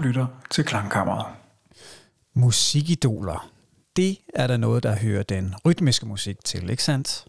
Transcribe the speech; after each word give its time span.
Du 0.00 0.04
lytter 0.04 0.26
til 0.50 0.64
Klangkammeret. 0.64 1.26
Musikidoler. 2.34 3.50
Det 3.96 4.18
er 4.34 4.46
der 4.46 4.56
noget, 4.56 4.82
der 4.82 4.96
hører 4.96 5.22
den 5.22 5.54
rytmiske 5.64 6.06
musik 6.06 6.36
til, 6.44 6.70
ikke 6.70 6.82
sandt? 6.82 7.24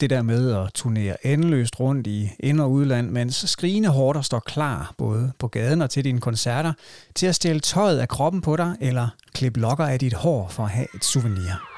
Det 0.00 0.10
der 0.10 0.22
med 0.22 0.52
at 0.52 0.72
turnere 0.74 1.26
endeløst 1.26 1.80
rundt 1.80 2.06
i 2.06 2.30
ind- 2.40 2.60
og 2.60 2.70
udland, 2.70 3.10
mens 3.10 3.36
skrigende 3.36 3.88
hårder 3.88 4.22
står 4.22 4.40
klar, 4.40 4.94
både 4.98 5.32
på 5.38 5.48
gaden 5.48 5.82
og 5.82 5.90
til 5.90 6.04
dine 6.04 6.20
koncerter, 6.20 6.72
til 7.14 7.26
at 7.26 7.34
stille 7.34 7.60
tøjet 7.60 7.98
af 7.98 8.08
kroppen 8.08 8.40
på 8.40 8.56
dig, 8.56 8.76
eller 8.80 9.08
klippe 9.34 9.60
lokker 9.60 9.84
af 9.84 9.98
dit 9.98 10.14
hår 10.14 10.48
for 10.48 10.62
at 10.62 10.70
have 10.70 10.86
et 10.94 11.04
souvenir. 11.04 11.75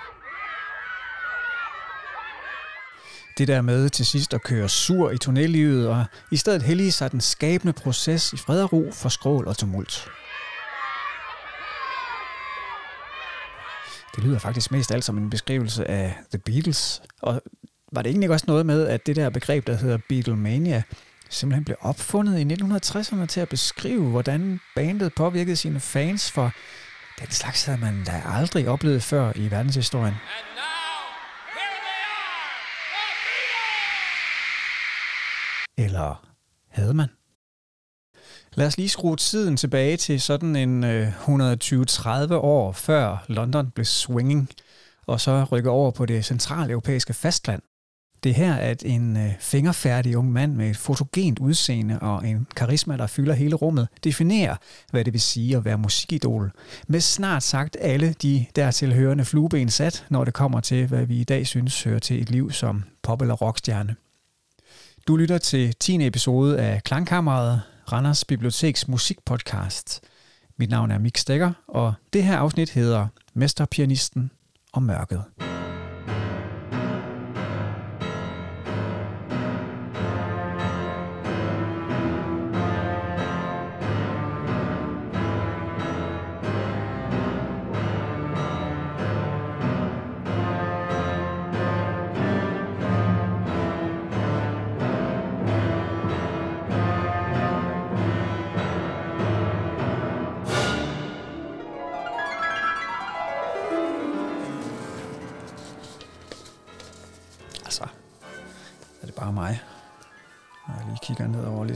Det 3.39 3.48
der 3.48 3.62
med 3.62 3.91
til 3.91 4.07
sidst 4.07 4.34
at 4.34 4.43
køre 4.43 4.68
sur 4.68 5.11
i 5.11 5.18
tunnellivet, 5.18 5.89
og 5.89 6.04
i 6.31 6.36
stedet 6.36 6.63
hellige 6.63 6.93
sig 6.93 7.13
den 7.13 7.21
skabende 7.21 7.72
proces 7.72 8.32
i 8.32 8.36
fred 8.36 8.63
og 8.63 8.72
ro 8.72 8.90
for 8.93 9.08
skrål 9.08 9.49
og 9.49 9.57
tumult. 9.57 10.08
Det 14.16 14.25
lyder 14.25 14.39
faktisk 14.39 14.71
mest 14.71 14.93
alt 14.93 15.04
som 15.04 15.18
en 15.18 15.30
beskrivelse 15.30 15.90
af 15.90 16.18
The 16.30 16.39
Beatles. 16.39 17.03
Og 17.22 17.43
var 17.93 18.03
det 18.03 18.11
egentlig 18.11 18.30
også 18.30 18.44
noget 18.49 18.66
med, 18.66 18.86
at 18.86 19.07
det 19.07 19.16
der 19.16 19.30
begreb, 19.30 19.66
der 19.66 19.77
hedder 19.77 19.99
Beatlemania, 20.08 20.82
simpelthen 21.30 21.64
blev 21.64 21.77
opfundet 21.80 22.39
i 22.39 22.55
1960'erne 22.55 23.27
til 23.27 23.41
at 23.41 23.49
beskrive, 23.49 24.11
hvordan 24.11 24.61
bandet 24.77 25.14
påvirkede 25.14 25.57
sine 25.57 25.80
fans, 25.80 26.30
for 26.30 26.52
den 27.21 27.30
slags 27.30 27.64
havde 27.64 27.80
man 27.80 28.05
da 28.05 28.22
aldrig 28.27 28.68
oplevet 28.68 29.02
før 29.02 29.32
i 29.36 29.50
verdenshistorien. 29.50 30.14
Eller 35.78 36.27
havde 36.69 36.95
man? 36.95 37.09
Lad 38.55 38.66
os 38.66 38.77
lige 38.77 38.89
skrue 38.89 39.16
tiden 39.16 39.56
tilbage 39.56 39.97
til 39.97 40.20
sådan 40.20 40.56
en 40.56 40.84
øh, 40.84 41.28
120-30 41.28 42.34
år 42.34 42.72
før 42.72 43.25
London 43.28 43.70
blev 43.70 43.84
swinging, 43.84 44.48
og 45.06 45.20
så 45.20 45.44
rykke 45.52 45.70
over 45.70 45.91
på 45.91 46.06
det 46.06 46.25
centraleuropæiske 46.25 47.14
fastland. 47.14 47.62
Det 48.22 48.34
her, 48.34 48.55
at 48.55 48.83
en 48.86 49.17
øh, 49.17 49.33
fingerfærdig 49.41 50.17
ung 50.17 50.33
mand 50.33 50.55
med 50.55 50.70
et 50.70 50.77
fotogent 50.77 51.39
udseende 51.39 51.98
og 51.98 52.28
en 52.28 52.47
karisma, 52.56 52.97
der 52.97 53.06
fylder 53.06 53.34
hele 53.34 53.55
rummet, 53.55 53.89
definerer, 54.05 54.56
hvad 54.91 55.05
det 55.05 55.12
vil 55.12 55.20
sige 55.20 55.56
at 55.56 55.64
være 55.64 55.78
musikidol, 55.78 56.52
med 56.89 57.00
snart 57.00 57.42
sagt 57.42 57.77
alle 57.80 58.12
de 58.12 58.47
dertilhørende 58.56 59.24
flueben 59.24 59.70
sat, 59.70 60.06
når 60.11 60.24
det 60.24 60.34
kommer 60.34 60.61
til, 60.61 60.86
hvad 60.86 61.06
vi 61.06 61.20
i 61.20 61.24
dag 61.24 61.47
synes 61.47 61.83
hører 61.83 61.98
til 61.98 62.22
et 62.22 62.30
liv 62.30 62.50
som 62.50 62.84
pop- 63.02 63.22
eller 63.22 63.34
rockstjerne. 63.34 63.97
Du 65.09 65.17
lytter 65.17 65.39
til 65.39 65.75
10. 65.75 66.06
episode 66.06 66.59
af 66.59 66.83
Klangkammeret, 66.83 67.61
Randers 67.92 68.25
Biblioteks 68.25 68.89
musikpodcast. 68.89 70.01
Mit 70.56 70.70
navn 70.70 70.91
er 70.91 70.98
Mik 70.98 71.17
Stegger, 71.17 71.53
og 71.69 71.95
det 72.12 72.25
her 72.25 72.37
afsnit 72.39 72.70
hedder 72.70 73.06
Mesterpianisten 73.34 74.31
og 74.73 74.83
mørket. 74.83 75.25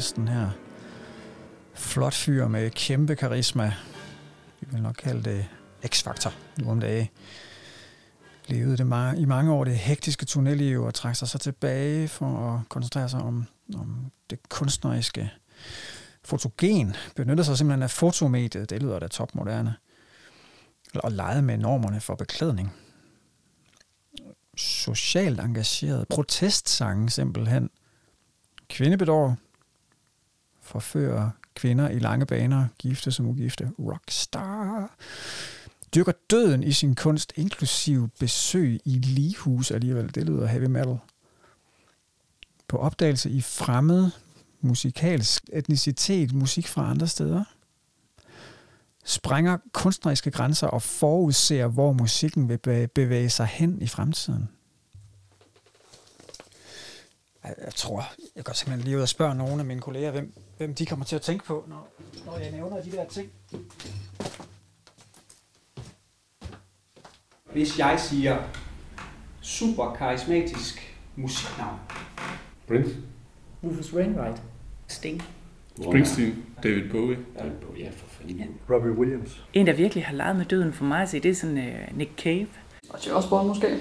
Listen 0.03 0.29
her. 0.29 0.51
Flot 1.75 2.15
fyr 2.15 2.49
med 2.49 2.71
kæmpe 2.71 3.17
karisma. 3.17 3.75
Vi 4.61 4.67
vil 4.71 4.83
nok 4.83 4.95
kalde 4.95 5.31
det 5.31 5.49
X-faktor 5.87 6.33
nu 6.59 6.71
om 6.71 6.81
dagen. 6.81 7.09
Levede 8.47 8.77
det 8.77 8.85
ma- 8.85 9.21
i 9.21 9.25
mange 9.25 9.53
år 9.53 9.65
det 9.65 9.77
hektiske 9.77 10.25
tunnelliv 10.25 10.83
og 10.83 10.95
trak 10.95 11.17
sig 11.17 11.29
så 11.29 11.39
tilbage 11.39 12.09
for 12.09 12.55
at 12.55 12.69
koncentrere 12.69 13.09
sig 13.09 13.21
om, 13.21 13.47
om 13.75 14.11
det 14.31 14.49
kunstneriske 14.49 15.33
fotogen. 16.25 16.97
Benyttede 17.17 17.45
sig 17.45 17.59
simpelthen 17.59 17.83
af 17.83 17.91
fotomediet. 17.91 18.71
Det 18.71 18.83
lyder 18.83 18.99
da 18.99 19.07
topmoderne. 19.09 19.75
Og 20.95 21.13
legede 21.13 21.43
med 21.43 21.59
normerne 21.59 22.01
for 22.01 22.15
beklædning 22.15 22.73
socialt 24.57 25.41
engageret, 25.41 26.09
protestsange 26.09 27.11
simpelthen, 27.11 27.71
kvindebedår, 28.69 29.37
forfører 30.73 31.31
kvinder 31.55 31.89
i 31.91 31.99
lange 31.99 32.27
baner, 32.27 32.67
gifte 32.79 33.13
som 33.13 33.27
ugifte, 33.27 33.71
rockstar, 33.79 34.97
dyrker 35.95 36.13
døden 36.31 36.63
i 36.63 36.73
sin 36.73 36.95
kunst, 36.95 37.33
inklusiv 37.37 38.09
besøg 38.21 38.81
i 38.85 38.99
ligehus 38.99 39.71
alligevel, 39.71 40.15
det 40.15 40.27
lyder 40.27 40.47
heavy 40.47 40.67
metal. 40.67 40.99
På 42.69 42.79
opdagelse 42.79 43.31
i 43.31 43.41
fremmed 43.41 44.11
musikalsk 44.61 45.45
etnicitet, 45.53 46.33
musik 46.33 46.67
fra 46.67 46.91
andre 46.91 47.07
steder, 47.07 47.45
sprænger 49.05 49.59
kunstneriske 49.73 50.31
grænser 50.31 50.67
og 50.67 50.83
forudser, 50.83 51.67
hvor 51.67 51.93
musikken 51.93 52.49
vil 52.49 52.89
bevæge 52.95 53.31
sig 53.31 53.47
hen 53.47 53.83
i 53.83 53.87
fremtiden. 53.87 54.49
Jeg 57.45 57.75
tror, 57.75 58.05
jeg 58.37 58.45
går 58.45 58.53
simpelthen 58.53 58.85
lige 58.85 58.97
ud 58.97 59.03
og 59.03 59.09
spørge 59.09 59.35
nogle 59.35 59.59
af 59.59 59.65
mine 59.65 59.81
kolleger, 59.81 60.11
hvem, 60.11 60.33
hvem 60.57 60.75
de 60.75 60.87
kommer 60.87 61.05
til 61.05 61.17
at 61.17 61.23
tænke 61.23 61.45
på, 61.45 61.65
når, 61.69 61.89
når 62.27 62.39
jeg 62.39 62.51
nævner 62.51 62.83
de 62.83 62.91
der 62.91 63.05
ting. 63.05 63.31
Hvis 67.53 67.79
jeg 67.79 68.01
siger 68.01 68.39
super 69.41 69.95
karismatisk 69.95 70.97
musiknavn. 71.17 71.79
Prince, 72.69 72.97
Rufus 73.65 73.93
Wainwright. 73.95 74.43
Sting. 74.87 75.23
Springsteen, 75.83 76.45
David 76.63 76.91
Bowie. 76.91 77.19
David 77.39 77.53
Bowie, 77.53 77.85
ja 77.85 77.91
for 77.91 78.07
fanden. 78.07 78.61
Robbie 78.71 78.93
Williams. 78.93 79.45
En, 79.53 79.67
der 79.67 79.73
virkelig 79.73 80.07
har 80.07 80.15
leget 80.15 80.37
med 80.37 80.45
døden 80.45 80.73
for 80.73 80.85
mig 80.85 81.03
at 81.03 81.09
se, 81.09 81.21
det 81.21 81.31
er 81.31 81.35
sådan 81.35 81.59
uh, 81.59 81.99
Nick 81.99 82.11
Cave. 82.17 82.49
Og 82.89 83.07
Joe 83.07 83.17
Osborne 83.17 83.49
måske. 83.49 83.79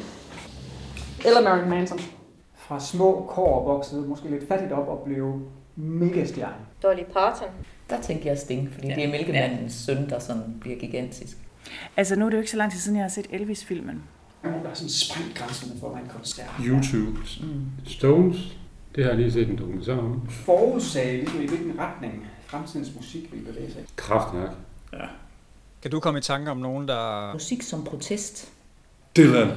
Eller 1.25 1.41
Marilyn 1.41 1.69
Manson. 1.69 1.99
Fra 2.71 2.79
små 2.79 3.25
kår 3.29 3.63
voksede 3.63 4.01
måske 4.01 4.29
lidt 4.29 4.47
fattigt 4.47 4.71
op 4.71 4.87
og 4.87 5.01
blev 5.05 5.41
megastjerne. 5.75 6.55
Dolly 6.83 7.03
Parton. 7.13 7.47
Der 7.89 8.01
tænker 8.01 8.29
jeg 8.29 8.37
Sting, 8.37 8.73
fordi 8.73 8.87
ja. 8.87 8.95
det 8.95 9.03
er 9.05 9.11
Mælkemandens 9.11 9.73
søn, 9.73 10.09
der 10.09 10.19
sådan 10.19 10.55
bliver 10.59 10.79
gigantisk. 10.79 11.37
Altså 11.97 12.15
nu 12.15 12.25
er 12.25 12.29
det 12.29 12.37
jo 12.37 12.39
ikke 12.39 12.51
så 12.51 12.57
lang 12.57 12.71
tid 12.71 12.79
siden, 12.79 12.97
jeg 12.97 13.03
har 13.03 13.09
set 13.09 13.27
Elvis-filmen. 13.29 14.03
Der 14.43 14.49
har 14.49 14.73
sådan 14.73 14.89
sprængt 14.89 15.37
grænserne 15.37 15.79
for 15.79 15.95
en 15.95 16.09
koncert. 16.09 16.49
YouTube. 16.59 17.19
Mm. 17.41 17.65
Stones. 17.85 18.57
Det 18.95 19.03
har 19.03 19.11
jeg 19.11 19.19
lige 19.19 19.31
set 19.31 19.49
en 19.49 19.57
dokumentar 19.57 19.97
om. 19.97 20.29
Forudsagde 20.29 21.17
ligesom 21.17 21.41
i 21.41 21.47
hvilken 21.47 21.79
retning 21.79 22.27
fremtidens 22.45 22.95
musik 22.95 23.33
vil 23.33 23.39
bevæge 23.39 23.71
sig. 23.71 23.83
Kraftværk. 23.95 24.51
Ja. 24.93 25.05
Kan 25.81 25.91
du 25.91 25.99
komme 25.99 26.19
i 26.19 26.21
tanke 26.21 26.51
om 26.51 26.57
nogen, 26.57 26.87
der... 26.87 27.33
Musik 27.33 27.61
som 27.61 27.83
protest. 27.83 28.51
Dylan. 29.17 29.49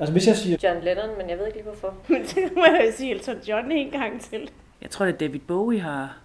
Altså 0.00 0.12
hvis 0.12 0.26
jeg 0.26 0.36
siger... 0.36 0.56
John 0.62 0.84
Lennon, 0.84 1.18
men 1.18 1.30
jeg 1.30 1.38
ved 1.38 1.46
ikke 1.46 1.58
lige 1.58 1.64
hvorfor. 1.64 1.94
Men 2.08 2.22
det 2.22 2.52
må 2.54 2.64
jeg 2.64 2.92
sige 2.96 3.10
Elton 3.10 3.36
John 3.48 3.72
en 3.72 3.90
gang 3.90 4.20
til. 4.20 4.50
Jeg 4.82 4.90
tror, 4.90 5.06
at 5.06 5.20
David 5.20 5.40
Bowie 5.40 5.80
har, 5.80 6.18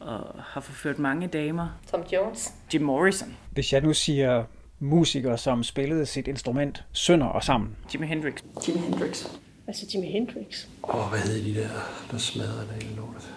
og 0.00 0.42
har 0.42 0.60
forført 0.60 0.98
mange 0.98 1.26
damer. 1.26 1.68
Tom 1.90 2.02
Jones. 2.12 2.52
Jim 2.74 2.82
Morrison. 2.82 3.36
Hvis 3.50 3.72
jeg 3.72 3.80
nu 3.80 3.92
siger 3.92 4.44
musikere, 4.78 5.38
som 5.38 5.62
spillede 5.62 6.06
sit 6.06 6.28
instrument 6.28 6.84
sønder 6.92 7.26
og 7.26 7.44
sammen. 7.44 7.76
Jimi 7.94 8.06
Hendrix. 8.06 8.42
Jimi 8.68 8.78
Hendrix. 8.80 9.26
Altså 9.66 9.86
Jimi 9.94 10.06
Hendrix. 10.06 10.66
Åh, 10.82 11.04
oh, 11.04 11.10
hvad 11.10 11.20
hedder 11.20 11.44
de 11.44 11.60
der, 11.60 11.68
der 12.10 12.18
smadrer 12.18 12.60
det 12.60 12.82
hele 12.82 12.96
lortet? 12.96 13.34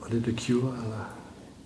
Var 0.00 0.08
det 0.08 0.22
The 0.22 0.36
Cure, 0.36 0.74
eller? 0.76 1.19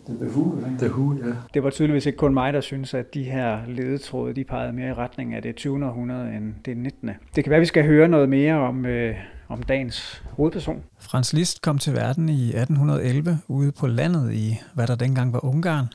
The 0.06 0.28
Who, 0.30 0.56
ikke? 0.56 0.78
The 0.78 0.90
Who, 0.90 1.14
ja. 1.14 1.32
Det 1.54 1.62
var 1.62 1.70
tydeligvis 1.70 2.06
ikke 2.06 2.16
kun 2.16 2.34
mig, 2.34 2.52
der 2.52 2.60
synes, 2.60 2.94
at 2.94 3.14
de 3.14 3.24
her 3.24 3.58
ledetråde, 3.68 4.34
de 4.34 4.44
pegede 4.44 4.72
mere 4.72 4.88
i 4.88 4.92
retning 4.92 5.34
af 5.34 5.42
det 5.42 5.56
20. 5.56 5.86
århundrede 5.86 6.36
end 6.36 6.54
det 6.64 6.76
19. 6.76 7.10
Det 7.36 7.44
kan 7.44 7.50
være, 7.50 7.56
at 7.56 7.60
vi 7.60 7.66
skal 7.66 7.84
høre 7.86 8.08
noget 8.08 8.28
mere 8.28 8.54
om, 8.54 8.86
øh, 8.86 9.16
om 9.48 9.62
dagens 9.62 10.22
hovedperson. 10.30 10.82
Frans 10.98 11.32
Liszt 11.32 11.62
kom 11.62 11.78
til 11.78 11.92
verden 11.92 12.28
i 12.28 12.48
1811 12.48 13.38
ude 13.48 13.72
på 13.72 13.86
landet 13.86 14.32
i, 14.32 14.60
hvad 14.74 14.86
der 14.86 14.94
dengang 14.94 15.32
var 15.32 15.44
Ungarn, 15.44 15.86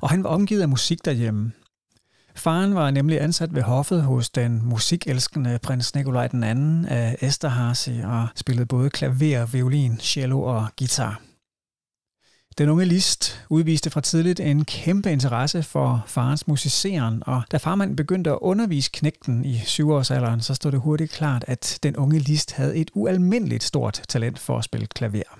og 0.00 0.10
han 0.10 0.24
var 0.24 0.30
omgivet 0.30 0.62
af 0.62 0.68
musik 0.68 1.04
derhjemme. 1.04 1.52
Faren 2.36 2.74
var 2.74 2.90
nemlig 2.90 3.22
ansat 3.22 3.54
ved 3.54 3.62
hoffet 3.62 4.02
hos 4.02 4.30
den 4.30 4.60
musikelskende 4.64 5.58
prins 5.62 5.94
Nikolaj 5.94 6.26
den 6.26 6.44
anden 6.44 6.84
af 6.84 7.16
Esterhazy 7.20 7.90
og 8.04 8.26
spillede 8.34 8.66
både 8.66 8.90
klaver, 8.90 9.46
violin, 9.46 9.98
cello 9.98 10.42
og 10.42 10.66
guitar. 10.78 11.20
Den 12.58 12.68
unge 12.68 12.84
List 12.84 13.46
udviste 13.48 13.90
fra 13.90 14.00
tidligt 14.00 14.40
en 14.40 14.64
kæmpe 14.64 15.12
interesse 15.12 15.62
for 15.62 16.04
farens 16.06 16.46
musiceren, 16.46 17.22
og 17.26 17.42
da 17.52 17.56
farmanden 17.56 17.96
begyndte 17.96 18.30
at 18.30 18.38
undervise 18.40 18.90
knægten 18.92 19.44
i 19.44 19.58
syvårsalderen, 19.64 20.40
så 20.40 20.54
stod 20.54 20.72
det 20.72 20.80
hurtigt 20.80 21.12
klart, 21.12 21.44
at 21.48 21.78
den 21.82 21.96
unge 21.96 22.18
List 22.18 22.52
havde 22.52 22.76
et 22.76 22.90
ualmindeligt 22.94 23.64
stort 23.64 24.02
talent 24.08 24.38
for 24.38 24.58
at 24.58 24.64
spille 24.64 24.86
klaver. 24.86 25.38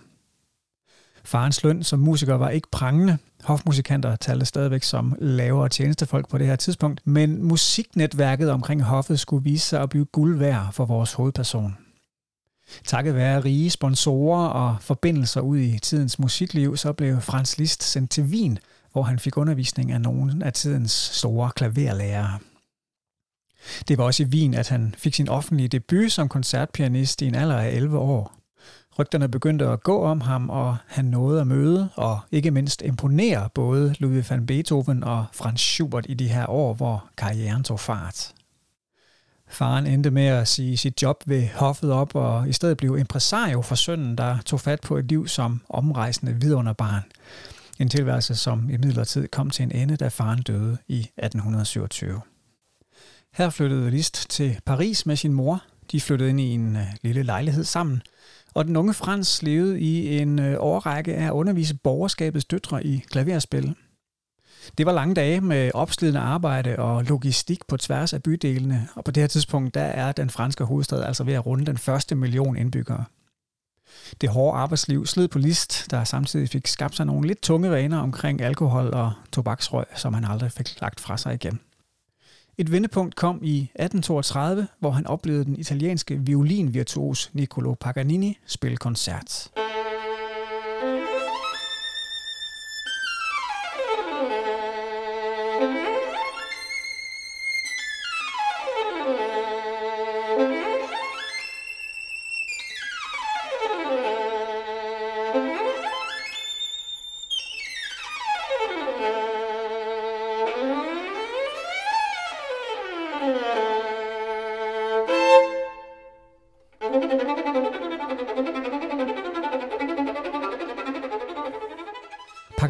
Farens 1.25 1.63
løn 1.65 1.83
som 1.83 1.99
musiker 1.99 2.35
var 2.35 2.51
ikke 2.51 2.69
prangende. 2.71 3.19
Hofmusikanter 3.45 4.17
talte 4.17 4.47
stadigvæk 4.47 4.83
som 4.83 5.17
lavere 5.19 5.69
tjenestefolk 5.69 6.29
på 6.29 6.39
det 6.39 6.47
her 6.47 6.57
tidspunkt, 6.57 7.07
men 7.07 7.43
musiknetværket 7.43 8.51
omkring 8.51 8.83
hoffet 8.83 9.21
skulle 9.21 9.45
vise 9.45 9.67
sig 9.67 9.83
at 9.83 9.91
blive 9.91 10.05
guld 10.05 10.39
værd 10.39 10.73
for 10.73 10.85
vores 10.85 11.13
hovedperson. 11.13 11.77
Takket 12.85 13.15
være 13.15 13.45
rige 13.45 13.71
sponsorer 13.71 14.49
og 14.49 14.77
forbindelser 14.81 15.41
ud 15.41 15.59
i 15.59 15.79
tidens 15.79 16.19
musikliv, 16.19 16.77
så 16.77 16.93
blev 16.93 17.21
Frans 17.21 17.59
Liszt 17.59 17.83
sendt 17.83 18.11
til 18.11 18.25
Wien, 18.25 18.59
hvor 18.93 19.03
han 19.03 19.19
fik 19.19 19.37
undervisning 19.37 19.93
af 19.93 20.01
nogle 20.01 20.45
af 20.45 20.53
tidens 20.53 20.93
store 20.93 21.51
klaverlærere. 21.57 22.39
Det 23.89 23.99
var 23.99 24.05
også 24.05 24.23
i 24.23 24.27
Wien, 24.27 24.55
at 24.55 24.69
han 24.69 24.95
fik 24.99 25.15
sin 25.15 25.29
offentlige 25.29 25.69
debut 25.69 26.13
som 26.13 26.29
koncertpianist 26.29 27.23
i 27.23 27.27
en 27.27 27.35
alder 27.35 27.59
af 27.59 27.71
11 27.71 27.99
år. 27.99 28.35
Rygterne 28.99 29.29
begyndte 29.29 29.67
at 29.67 29.83
gå 29.83 30.03
om 30.03 30.21
ham, 30.21 30.51
og 30.51 30.77
han 30.87 31.05
nåede 31.05 31.41
at 31.41 31.47
møde 31.47 31.89
og 31.95 32.21
ikke 32.33 32.51
mindst 32.51 32.83
imponere 32.83 33.49
både 33.55 33.95
Ludwig 33.99 34.31
van 34.31 34.47
Beethoven 34.47 35.05
og 35.05 35.27
Franz 35.33 35.61
Schubert 35.61 36.07
i 36.09 36.15
de 36.15 36.29
her 36.29 36.51
år, 36.51 36.75
hvor 36.75 37.09
karrieren 37.17 37.65
tog 37.65 37.81
fart. 37.81 38.35
Faren 39.55 39.87
endte 39.87 40.11
med 40.11 40.27
at 40.27 40.49
sige 40.49 40.77
sit 40.77 41.03
job 41.03 41.23
ved 41.27 41.49
hoffet 41.55 41.93
op 41.93 42.15
og 42.15 42.49
i 42.49 42.53
stedet 42.53 42.77
blev 42.77 42.99
impresario 42.99 43.63
for 43.63 43.75
sønnen, 43.75 44.19
der 44.19 44.39
tog 44.47 44.61
fat 44.61 44.81
på 44.81 44.97
et 44.97 45.05
liv 45.05 45.29
som 45.29 45.61
omrejsende 45.69 46.37
vidunderbarn. 46.41 47.03
En 47.79 47.89
tilværelse, 47.89 48.35
som 48.35 48.71
i 48.71 48.77
midlertid 48.77 49.29
kom 49.29 49.51
til 49.51 49.63
en 49.63 49.73
ende, 49.73 49.97
da 49.97 50.09
faren 50.09 50.43
døde 50.43 50.79
i 50.89 50.99
1827. 50.99 52.21
Her 53.35 53.51
flyttede 53.51 53.91
Liszt 53.91 54.31
til 54.31 54.59
Paris 54.67 55.07
med 55.07 55.17
sin 55.17 55.33
mor. 55.33 55.63
De 55.93 56.01
flyttede 56.01 56.31
ind 56.31 56.41
i 56.41 56.51
en 56.51 56.77
øh, 56.77 56.87
lille 57.03 57.23
lejlighed 57.23 57.65
sammen, 57.65 58.03
og 58.55 58.65
den 58.65 58.77
unge 58.77 58.95
Frans 58.95 59.43
levede 59.43 59.81
i 59.81 60.19
en 60.19 60.39
øh, 60.39 60.57
årrække 60.59 61.15
af 61.15 61.27
at 61.27 61.33
undervise 61.33 61.75
borgerskabets 61.75 62.45
døtre 62.45 62.87
i 62.87 63.05
klaverspil. 63.11 63.75
Det 64.79 64.87
var 64.87 64.93
lange 64.93 65.15
dage 65.15 65.41
med 65.41 65.71
opslidende 65.75 66.21
arbejde 66.21 66.77
og 66.79 67.05
logistik 67.05 67.67
på 67.69 67.77
tværs 67.77 68.13
af 68.13 68.23
bydelene, 68.23 68.89
og 68.95 69.05
på 69.05 69.11
det 69.11 69.23
her 69.23 69.29
tidspunkt 69.29 69.75
der 69.75 69.81
er 69.81 70.13
den 70.13 70.31
franske 70.31 70.65
hovedstad 70.65 71.03
altså 71.03 71.25
ved 71.25 71.35
at 71.35 71.47
runde 71.47 71.67
den 71.67 71.79
første 71.79 72.15
million 72.15 72.57
indbyggere. 72.57 73.05
Det 74.21 74.29
hårde 74.29 74.59
arbejdsliv 74.59 75.07
slid 75.07 75.29
på 75.29 75.39
list, 75.39 75.91
der 75.91 76.05
samtidig 76.05 76.49
fik 76.49 76.67
skabt 76.67 76.97
sig 76.97 77.07
nogle 77.07 77.27
lidt 77.27 77.43
tunge 77.43 77.71
vaner 77.71 77.99
omkring 77.99 78.41
alkohol 78.41 78.95
og 78.95 79.13
tobaksrøg, 79.33 79.85
som 79.95 80.15
han 80.15 80.25
aldrig 80.25 80.53
fik 80.53 80.81
lagt 80.81 81.01
fra 81.01 81.17
sig 81.17 81.35
igen. 81.35 81.61
Et 82.59 82.73
vendepunkt 82.73 83.17
kom 83.17 83.41
i 83.43 83.57
1832, 83.59 84.67
hvor 84.81 84.91
han 84.91 85.07
oplevede 85.07 85.45
den 85.45 85.57
italienske 85.57 86.19
violinvirtuos 86.21 87.31
Niccolo 87.33 87.75
Paganini 87.75 88.39
spille 88.47 88.77
koncert. 88.77 89.51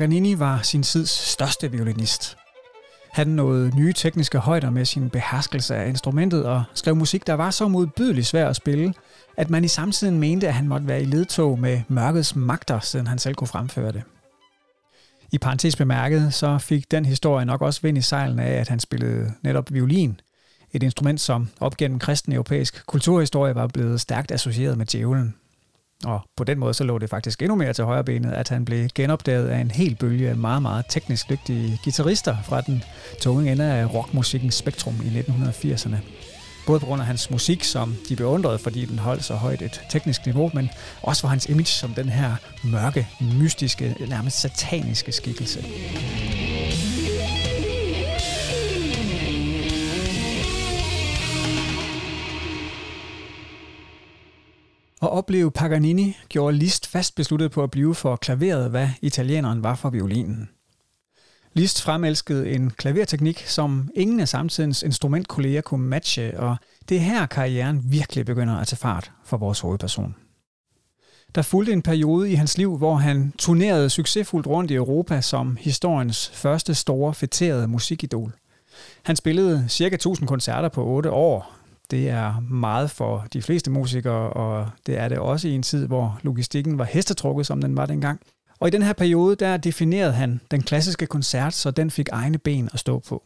Paganini 0.05 0.39
var 0.39 0.63
sin 0.63 0.83
tids 0.83 1.11
største 1.11 1.71
violinist. 1.71 2.37
Han 3.13 3.27
nåede 3.27 3.77
nye 3.77 3.93
tekniske 3.93 4.39
højder 4.39 4.71
med 4.71 4.85
sin 4.85 5.11
beherskelse 5.11 5.77
af 5.77 5.89
instrumentet 5.89 6.45
og 6.45 6.65
skrev 6.75 6.97
musik, 6.97 7.27
der 7.27 7.35
var 7.35 7.51
så 7.51 7.69
modbydeligt 7.69 8.27
svær 8.27 8.49
at 8.49 8.57
spille, 8.57 8.95
at 9.37 9.51
man 9.51 9.65
i 9.65 9.69
samtiden 9.69 10.19
mente, 10.19 10.49
at 10.49 10.55
han 10.55 10.69
måtte 10.69 10.87
være 10.87 11.03
i 11.03 11.05
ledtog 11.05 11.59
med 11.59 11.83
mørkets 11.89 12.37
magter, 12.37 12.81
siden 12.81 13.07
han 13.07 13.19
selv 13.19 13.35
kunne 13.35 13.49
fremføre 13.49 13.93
det. 13.93 14.03
I 15.33 15.39
parentes 15.39 15.77
bemærket, 15.77 16.35
så 16.35 16.59
fik 16.59 16.91
den 16.91 17.05
historie 17.05 17.45
nok 17.45 17.63
også 17.63 17.81
vind 17.83 17.99
i 17.99 18.03
sejlen 18.03 18.39
af, 18.39 18.53
at 18.53 18.69
han 18.69 18.81
spillede 18.81 19.33
netop 19.43 19.73
violin, 19.73 20.21
et 20.73 20.83
instrument, 20.83 21.21
som 21.21 21.49
op 21.61 21.77
gennem 21.77 21.99
kristen 21.99 22.33
europæisk 22.33 22.87
kulturhistorie 22.87 23.55
var 23.55 23.67
blevet 23.67 24.01
stærkt 24.01 24.31
associeret 24.31 24.79
med 24.79 24.87
djævlen. 24.87 25.35
Og 26.05 26.21
på 26.37 26.45
den 26.45 26.59
måde 26.59 26.75
så 26.75 26.85
lå 26.85 26.99
det 26.99 27.11
faktisk 27.11 27.43
endnu 27.43 27.55
mere 27.55 27.73
til 27.73 27.85
højre 27.85 28.05
benet, 28.05 28.33
at 28.33 28.49
han 28.49 28.65
blev 28.65 28.89
genopdaget 28.95 29.49
af 29.49 29.59
en 29.59 29.71
hel 29.71 29.95
bølge 29.95 30.29
af 30.29 30.37
meget, 30.37 30.63
meget 30.63 30.85
teknisk 30.89 31.29
dygtige 31.29 31.79
guitarister 31.85 32.37
fra 32.45 32.61
den 32.61 32.85
tunge 33.21 33.53
ende 33.53 33.65
af 33.65 33.95
rockmusikkens 33.95 34.55
spektrum 34.55 34.95
i 35.05 35.21
1980'erne. 35.21 35.97
Både 36.67 36.81
på 36.81 36.87
grund 36.87 37.01
af 37.01 37.07
hans 37.07 37.31
musik, 37.31 37.65
som 37.65 37.97
de 38.09 38.17
beundrede, 38.17 38.59
fordi 38.59 38.85
den 38.85 38.99
holdt 38.99 39.25
så 39.25 39.35
højt 39.35 39.63
et 39.63 39.81
teknisk 39.91 40.27
niveau, 40.27 40.51
men 40.55 40.71
også 41.03 41.21
for 41.21 41.29
hans 41.29 41.47
image 41.47 41.67
som 41.67 41.95
den 41.95 42.09
her 42.09 42.37
mørke, 42.65 43.09
mystiske, 43.39 43.97
nærmest 44.09 44.41
sataniske 44.41 45.13
skikkelse. 45.13 45.65
At 55.05 55.11
opleve 55.11 55.51
Paganini 55.51 56.17
gjorde 56.29 56.57
Liszt 56.57 56.87
fast 56.87 57.15
besluttet 57.15 57.51
på 57.51 57.63
at 57.63 57.71
blive 57.71 57.95
for 57.95 58.17
klaveret, 58.17 58.71
hvad 58.71 58.89
italieneren 59.03 59.63
var 59.63 59.75
for 59.75 59.91
violinen. 59.91 60.49
Liszt 61.53 61.83
fremelskede 61.83 62.51
en 62.51 62.71
klaverteknik, 62.71 63.45
som 63.47 63.89
ingen 63.95 64.21
af 64.21 64.29
samtidens 64.29 64.83
instrumentkolleger 64.83 65.61
kunne 65.61 65.87
matche, 65.87 66.41
og 66.41 66.57
det 66.89 66.97
er 66.97 67.01
her 67.01 67.27
karrieren 67.27 67.81
virkelig 67.85 68.27
begynder 68.27 68.55
at 68.55 68.67
tage 68.67 68.77
fart 68.77 69.13
for 69.25 69.37
vores 69.37 69.61
hovedperson. 69.61 70.15
Der 71.35 71.43
fulgte 71.43 71.73
en 71.73 71.83
periode 71.83 72.31
i 72.31 72.35
hans 72.35 72.59
liv, 72.59 72.77
hvor 72.77 72.95
han 72.95 73.33
turnerede 73.39 73.91
succesfuldt 73.91 74.47
rundt 74.47 74.71
i 74.71 74.75
Europa 74.75 75.21
som 75.21 75.57
historiens 75.61 76.31
første 76.35 76.75
store 76.75 77.15
fætterede 77.15 77.69
musikidol. 77.69 78.33
Han 79.03 79.17
spillede 79.17 79.67
ca. 79.69 79.95
1000 79.95 80.29
koncerter 80.29 80.69
på 80.69 80.85
8 80.85 81.11
år, 81.11 81.64
det 81.95 82.09
er 82.09 82.41
meget 82.41 82.91
for 82.91 83.27
de 83.33 83.43
fleste 83.43 83.71
musikere, 83.71 84.31
og 84.31 84.69
det 84.87 84.99
er 84.99 85.09
det 85.09 85.19
også 85.19 85.49
i 85.49 85.53
en 85.53 85.63
tid, 85.63 85.87
hvor 85.87 86.21
logistikken 86.23 86.79
var 86.79 86.85
hestetrukket, 86.85 87.47
som 87.47 87.61
den 87.61 87.77
var 87.77 87.87
dengang. 87.87 88.21
Og 88.61 88.69
i 88.69 88.71
den 88.71 88.83
her 88.83 88.93
periode, 88.93 89.37
der 89.37 89.57
definerede 89.57 90.13
han 90.13 90.41
den 90.51 90.63
klassiske 90.63 91.07
koncert, 91.07 91.55
så 91.55 91.71
den 91.71 91.91
fik 91.91 92.09
egne 92.13 92.39
ben 92.39 92.69
at 92.73 92.81
stå 92.81 92.99
på. 92.99 93.23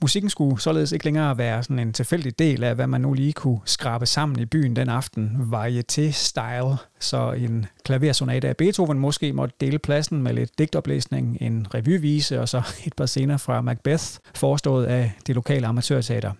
Musikken 0.00 0.30
skulle 0.30 0.60
således 0.60 0.92
ikke 0.92 1.04
længere 1.04 1.38
være 1.38 1.62
sådan 1.62 1.78
en 1.78 1.92
tilfældig 1.92 2.38
del 2.38 2.64
af, 2.64 2.74
hvad 2.74 2.86
man 2.86 3.00
nu 3.00 3.12
lige 3.12 3.32
kunne 3.32 3.60
skrabe 3.64 4.06
sammen 4.06 4.38
i 4.38 4.44
byen 4.44 4.76
den 4.76 4.88
aften. 4.88 5.36
Varieté-style, 5.52 6.76
så 7.00 7.32
en 7.32 7.66
klaversonate 7.84 8.48
af 8.48 8.56
Beethoven 8.56 8.98
måske 8.98 9.32
måtte 9.32 9.54
dele 9.60 9.78
pladsen 9.78 10.22
med 10.22 10.32
lidt 10.32 10.58
digtoplæsning, 10.58 11.38
en 11.40 11.66
revyvise 11.74 12.40
og 12.40 12.48
så 12.48 12.62
et 12.86 12.94
par 12.94 13.06
scener 13.06 13.36
fra 13.36 13.60
Macbeth, 13.60 14.04
forestået 14.34 14.86
af 14.86 15.12
det 15.26 15.34
lokale 15.34 15.66
amatørteater. 15.66 16.32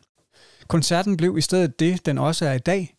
Koncerten 0.68 1.16
blev 1.16 1.38
i 1.38 1.40
stedet 1.40 1.80
det, 1.80 2.06
den 2.06 2.18
også 2.18 2.46
er 2.46 2.52
i 2.52 2.58
dag, 2.58 2.94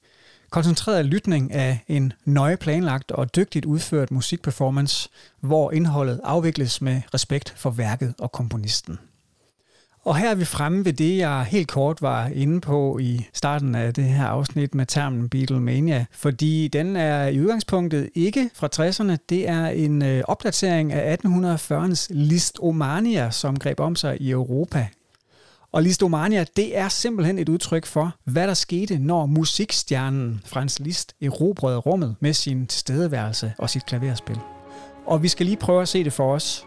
koncentreret 0.50 1.06
lytning 1.06 1.54
af 1.54 1.84
en 1.88 2.14
nøje 2.26 2.58
planlagt 2.58 3.12
og 3.12 3.36
dygtigt 3.36 3.66
udført 3.66 4.12
musikperformance, 4.12 5.10
hvor 5.40 5.72
indholdet 5.72 6.20
afvikles 6.24 6.82
med 6.82 7.02
respekt 7.14 7.54
for 7.58 7.70
værket 7.70 8.14
og 8.20 8.32
komponisten. 8.32 9.00
Og 10.04 10.18
her 10.18 10.32
er 10.32 10.36
vi 10.36 10.46
fremme 10.46 10.86
ved 10.86 10.94
det, 10.94 11.18
jeg 11.18 11.44
helt 11.44 11.68
kort 11.68 12.02
var 12.02 12.28
inde 12.28 12.62
på 12.62 13.00
i 13.02 13.28
starten 13.34 13.76
af 13.76 13.94
det 13.94 14.04
her 14.04 14.26
afsnit 14.26 14.76
med 14.76 14.86
termen 14.86 15.30
Beatlemania, 15.30 16.06
fordi 16.12 16.68
den 16.68 16.96
er 16.96 17.28
i 17.28 17.42
udgangspunktet 17.42 18.10
ikke 18.16 18.50
fra 18.54 18.70
60'erne. 18.76 19.18
Det 19.30 19.50
er 19.50 19.68
en 19.68 20.02
øh, 20.02 20.24
opdatering 20.28 20.94
af 20.94 21.18
1840'ernes 21.26 22.08
listomania, 22.10 23.32
som 23.32 23.60
greb 23.60 23.80
om 23.80 23.96
sig 23.96 24.22
i 24.22 24.32
Europa 24.32 24.88
og 25.72 25.84
Listomania, 25.84 26.46
det 26.56 26.78
er 26.78 26.90
simpelthen 26.90 27.40
et 27.40 27.50
udtryk 27.50 27.86
for, 27.86 28.16
hvad 28.24 28.48
der 28.48 28.54
skete, 28.54 29.00
når 29.00 29.26
musikstjernen 29.26 30.42
Franz 30.46 30.80
Liszt 30.80 31.16
erobrede 31.22 31.78
rummet 31.78 32.16
med 32.20 32.34
sin 32.34 32.68
tilstedeværelse 32.68 33.54
og 33.58 33.70
sit 33.70 33.86
klaverspil. 33.86 34.40
Og 35.06 35.24
vi 35.24 35.28
skal 35.28 35.46
lige 35.46 35.58
prøve 35.58 35.82
at 35.82 35.88
se 35.88 36.04
det 36.04 36.14
for 36.14 36.34
os. 36.34 36.66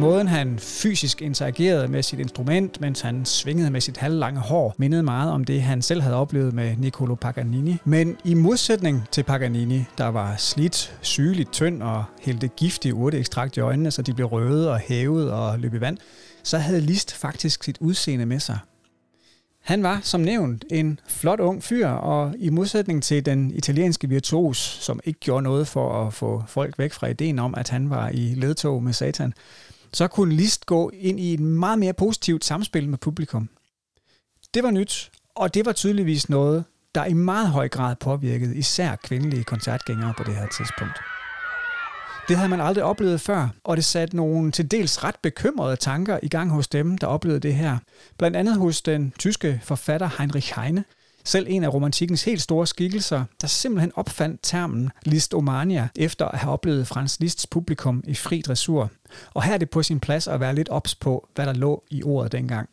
Måden 0.00 0.28
han 0.28 0.58
fysisk 0.58 1.22
interagerede 1.22 1.88
med 1.88 2.02
sit 2.02 2.18
instrument, 2.18 2.80
mens 2.80 3.00
han 3.00 3.24
svingede 3.24 3.70
med 3.70 3.80
sit 3.80 3.96
halvlange 3.96 4.40
hår, 4.40 4.74
mindede 4.78 5.02
meget 5.02 5.32
om 5.32 5.44
det, 5.44 5.62
han 5.62 5.82
selv 5.82 6.00
havde 6.00 6.16
oplevet 6.16 6.54
med 6.54 6.76
Niccolo 6.76 7.14
Paganini. 7.14 7.76
Men 7.84 8.16
i 8.24 8.34
modsætning 8.34 9.04
til 9.12 9.22
Paganini, 9.22 9.84
der 9.98 10.06
var 10.06 10.36
slidt, 10.36 10.98
sygeligt 11.00 11.52
tynd 11.52 11.82
og 11.82 12.04
hældte 12.20 12.48
giftig 12.48 12.94
urteekstrakt 12.94 13.56
i 13.56 13.60
øjnene, 13.60 13.90
så 13.90 14.02
de 14.02 14.14
blev 14.14 14.26
røde 14.26 14.72
og 14.72 14.78
hævet 14.78 15.32
og 15.32 15.58
løb 15.58 15.74
i 15.74 15.80
vand, 15.80 15.98
så 16.42 16.58
havde 16.58 16.80
Liszt 16.80 17.14
faktisk 17.14 17.64
sit 17.64 17.78
udseende 17.80 18.26
med 18.26 18.40
sig. 18.40 18.58
Han 19.60 19.82
var, 19.82 20.00
som 20.02 20.20
nævnt, 20.20 20.64
en 20.70 20.98
flot 21.08 21.40
ung 21.40 21.62
fyr, 21.62 21.88
og 21.88 22.34
i 22.38 22.50
modsætning 22.50 23.02
til 23.02 23.26
den 23.26 23.50
italienske 23.50 24.08
virtuos, 24.08 24.56
som 24.58 25.00
ikke 25.04 25.20
gjorde 25.20 25.42
noget 25.42 25.68
for 25.68 26.06
at 26.06 26.14
få 26.14 26.44
folk 26.46 26.78
væk 26.78 26.92
fra 26.92 27.06
ideen 27.06 27.38
om, 27.38 27.54
at 27.54 27.68
han 27.68 27.90
var 27.90 28.08
i 28.08 28.34
ledtog 28.34 28.82
med 28.82 28.92
satan, 28.92 29.32
så 29.92 30.08
kunne 30.08 30.34
List 30.34 30.66
gå 30.66 30.90
ind 30.94 31.20
i 31.20 31.34
et 31.34 31.40
meget 31.40 31.78
mere 31.78 31.92
positivt 31.92 32.44
samspil 32.44 32.88
med 32.88 32.98
publikum. 32.98 33.48
Det 34.54 34.62
var 34.62 34.70
nyt, 34.70 35.10
og 35.34 35.54
det 35.54 35.66
var 35.66 35.72
tydeligvis 35.72 36.28
noget, 36.28 36.64
der 36.94 37.04
i 37.04 37.12
meget 37.12 37.48
høj 37.48 37.68
grad 37.68 37.96
påvirkede 37.96 38.56
især 38.56 38.96
kvindelige 38.96 39.44
koncertgængere 39.44 40.14
på 40.16 40.24
det 40.24 40.34
her 40.34 40.48
tidspunkt. 40.48 41.00
Det 42.28 42.36
havde 42.36 42.48
man 42.50 42.60
aldrig 42.60 42.84
oplevet 42.84 43.20
før, 43.20 43.48
og 43.64 43.76
det 43.76 43.84
satte 43.84 44.16
nogle 44.16 44.52
til 44.52 44.70
dels 44.70 45.04
ret 45.04 45.16
bekymrede 45.22 45.76
tanker 45.76 46.18
i 46.22 46.28
gang 46.28 46.50
hos 46.50 46.68
dem, 46.68 46.98
der 46.98 47.06
oplevede 47.06 47.40
det 47.40 47.54
her. 47.54 47.78
Blandt 48.18 48.36
andet 48.36 48.56
hos 48.56 48.82
den 48.82 49.12
tyske 49.18 49.60
forfatter 49.62 50.10
Heinrich 50.18 50.60
Heine, 50.60 50.84
selv 51.24 51.46
en 51.48 51.64
af 51.64 51.74
romantikkens 51.74 52.24
helt 52.24 52.42
store 52.42 52.66
skikkelser, 52.66 53.24
der 53.40 53.46
simpelthen 53.46 53.92
opfandt 53.94 54.40
termen 54.42 54.90
listomania 55.04 55.88
efter 55.96 56.24
at 56.26 56.38
have 56.38 56.52
oplevet 56.52 56.86
Frans 56.86 57.20
Liszts 57.20 57.46
publikum 57.46 58.04
i 58.06 58.14
fri 58.14 58.40
dressur. 58.40 58.90
Og 59.34 59.42
her 59.42 59.54
er 59.54 59.58
det 59.58 59.70
på 59.70 59.82
sin 59.82 60.00
plads 60.00 60.28
at 60.28 60.40
være 60.40 60.54
lidt 60.54 60.68
ops 60.68 60.94
på, 60.94 61.28
hvad 61.34 61.46
der 61.46 61.52
lå 61.52 61.84
i 61.90 62.02
ordet 62.02 62.32
dengang. 62.32 62.68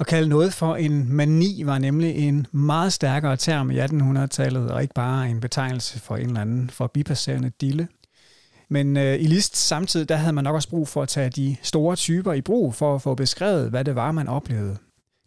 At 0.00 0.06
kalde 0.06 0.28
noget 0.28 0.52
for 0.52 0.76
en 0.76 1.12
mani 1.12 1.62
var 1.64 1.78
nemlig 1.78 2.14
en 2.28 2.46
meget 2.52 2.92
stærkere 2.92 3.36
term 3.36 3.70
i 3.70 3.80
1800-tallet, 3.80 4.70
og 4.70 4.82
ikke 4.82 4.94
bare 4.94 5.28
en 5.28 5.40
betegnelse 5.40 6.00
for 6.00 6.16
en 6.16 6.26
eller 6.26 6.40
anden 6.40 6.70
forbipasserende 6.70 7.50
dille. 7.60 7.88
Men 8.68 8.96
øh, 8.96 9.20
i 9.20 9.26
List 9.26 9.56
samtidig, 9.56 10.08
der 10.08 10.16
havde 10.16 10.32
man 10.32 10.44
nok 10.44 10.54
også 10.54 10.68
brug 10.68 10.88
for 10.88 11.02
at 11.02 11.08
tage 11.08 11.30
de 11.30 11.56
store 11.62 11.96
typer 11.96 12.32
i 12.32 12.40
brug 12.40 12.74
for 12.74 12.94
at 12.94 13.02
få 13.02 13.14
beskrevet, 13.14 13.70
hvad 13.70 13.84
det 13.84 13.94
var, 13.94 14.12
man 14.12 14.28
oplevede. 14.28 14.76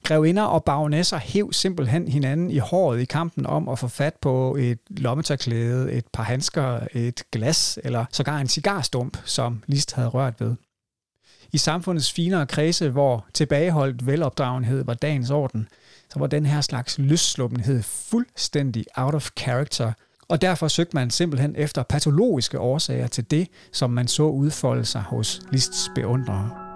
Grevinder 0.08 0.44
og 0.44 0.64
baronesser 0.64 1.18
hæv 1.18 1.54
simpelthen 1.54 2.08
hinanden 2.08 2.52
i 2.52 2.58
håret 2.58 3.00
i 3.00 3.06
kampen 3.06 3.46
om 3.46 3.70
at 3.70 3.80
få 3.80 3.88
fat 3.88 4.14
på 4.22 4.56
et 4.60 4.80
lommetørklæde, 4.90 5.92
et 5.92 6.06
par 6.14 6.24
handsker, 6.24 6.80
et 6.94 7.24
glas 7.32 7.80
eller 7.84 8.06
sågar 8.12 8.38
en 8.38 8.48
cigarstump, 8.48 9.18
som 9.26 9.64
List 9.68 9.94
havde 9.94 10.08
rørt 10.08 10.42
ved. 10.42 10.56
I 11.54 11.58
samfundets 11.58 12.12
finere 12.12 12.46
kredse, 12.46 12.90
hvor 12.90 13.26
tilbageholdt 13.34 14.08
velopdragenhed 14.08 14.84
var 14.84 14.94
dagens 14.94 15.30
orden, 15.30 15.68
så 16.14 16.20
var 16.20 16.28
den 16.28 16.46
her 16.46 16.62
slags 16.62 16.98
løssluppenhed 16.98 17.84
fuldstændig 17.84 18.86
out 18.96 19.16
of 19.16 19.30
character– 19.38 19.94
og 20.30 20.42
derfor 20.42 20.68
søgte 20.68 20.96
man 20.96 21.10
simpelthen 21.10 21.56
efter 21.58 21.84
patologiske 21.84 22.60
årsager 22.60 23.08
til 23.08 23.32
det, 23.32 23.48
som 23.72 23.90
man 23.90 24.08
så 24.08 24.24
udfolde 24.24 24.86
sig 24.86 25.02
hos 25.02 25.42
Lists 25.52 25.92
beundrere. 25.96 26.67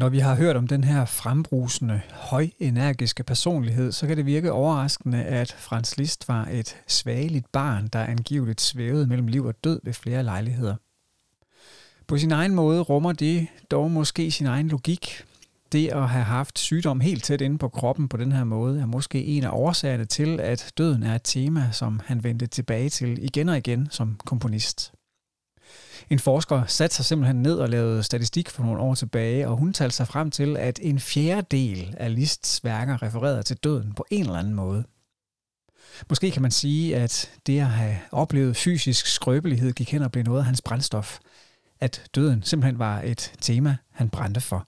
Når 0.00 0.08
vi 0.08 0.18
har 0.18 0.34
hørt 0.34 0.56
om 0.56 0.66
den 0.66 0.84
her 0.84 1.04
frembrusende, 1.04 2.00
højenergiske 2.12 3.24
personlighed, 3.24 3.92
så 3.92 4.06
kan 4.06 4.16
det 4.16 4.26
virke 4.26 4.52
overraskende, 4.52 5.24
at 5.24 5.52
Frans 5.58 5.96
Liszt 5.96 6.28
var 6.28 6.48
et 6.52 6.76
svageligt 6.86 7.52
barn, 7.52 7.86
der 7.86 8.04
angiveligt 8.04 8.60
svævede 8.60 9.06
mellem 9.06 9.26
liv 9.26 9.44
og 9.44 9.54
død 9.64 9.80
ved 9.84 9.92
flere 9.92 10.22
lejligheder. 10.22 10.76
På 12.06 12.18
sin 12.18 12.32
egen 12.32 12.54
måde 12.54 12.80
rummer 12.80 13.12
det 13.12 13.46
dog 13.70 13.90
måske 13.90 14.30
sin 14.30 14.46
egen 14.46 14.68
logik. 14.68 15.24
Det 15.72 15.88
at 15.88 16.08
have 16.08 16.24
haft 16.24 16.58
sygdom 16.58 17.00
helt 17.00 17.24
tæt 17.24 17.40
inde 17.40 17.58
på 17.58 17.68
kroppen 17.68 18.08
på 18.08 18.16
den 18.16 18.32
her 18.32 18.44
måde, 18.44 18.80
er 18.80 18.86
måske 18.86 19.24
en 19.24 19.44
af 19.44 19.50
årsagerne 19.52 20.04
til, 20.04 20.40
at 20.40 20.72
døden 20.78 21.02
er 21.02 21.14
et 21.14 21.22
tema, 21.24 21.68
som 21.72 22.00
han 22.04 22.24
vendte 22.24 22.46
tilbage 22.46 22.88
til 22.88 23.24
igen 23.24 23.48
og 23.48 23.56
igen 23.56 23.88
som 23.90 24.20
komponist. 24.24 24.92
En 26.10 26.18
forsker 26.18 26.66
satte 26.66 26.96
sig 26.96 27.04
simpelthen 27.04 27.42
ned 27.42 27.54
og 27.54 27.68
lavede 27.68 28.02
statistik 28.02 28.50
for 28.50 28.62
nogle 28.62 28.80
år 28.80 28.94
tilbage, 28.94 29.48
og 29.48 29.56
hun 29.56 29.72
talte 29.72 29.96
sig 29.96 30.08
frem 30.08 30.30
til, 30.30 30.56
at 30.56 30.78
en 30.82 31.00
fjerdedel 31.00 31.94
af 31.98 32.14
Liszt's 32.14 32.60
værker 32.62 33.02
refererede 33.02 33.42
til 33.42 33.56
døden 33.56 33.92
på 33.92 34.04
en 34.10 34.20
eller 34.20 34.38
anden 34.38 34.54
måde. 34.54 34.84
Måske 36.08 36.30
kan 36.30 36.42
man 36.42 36.50
sige, 36.50 36.96
at 36.96 37.30
det 37.46 37.60
at 37.60 37.66
have 37.66 37.96
oplevet 38.12 38.56
fysisk 38.56 39.06
skrøbelighed 39.06 39.72
gik 39.72 39.92
hen 39.92 40.02
og 40.02 40.12
blev 40.12 40.24
noget 40.24 40.38
af 40.38 40.44
hans 40.44 40.62
brændstof. 40.62 41.18
At 41.80 42.02
døden 42.14 42.42
simpelthen 42.42 42.78
var 42.78 43.00
et 43.00 43.32
tema, 43.40 43.76
han 43.90 44.10
brændte 44.10 44.40
for. 44.40 44.66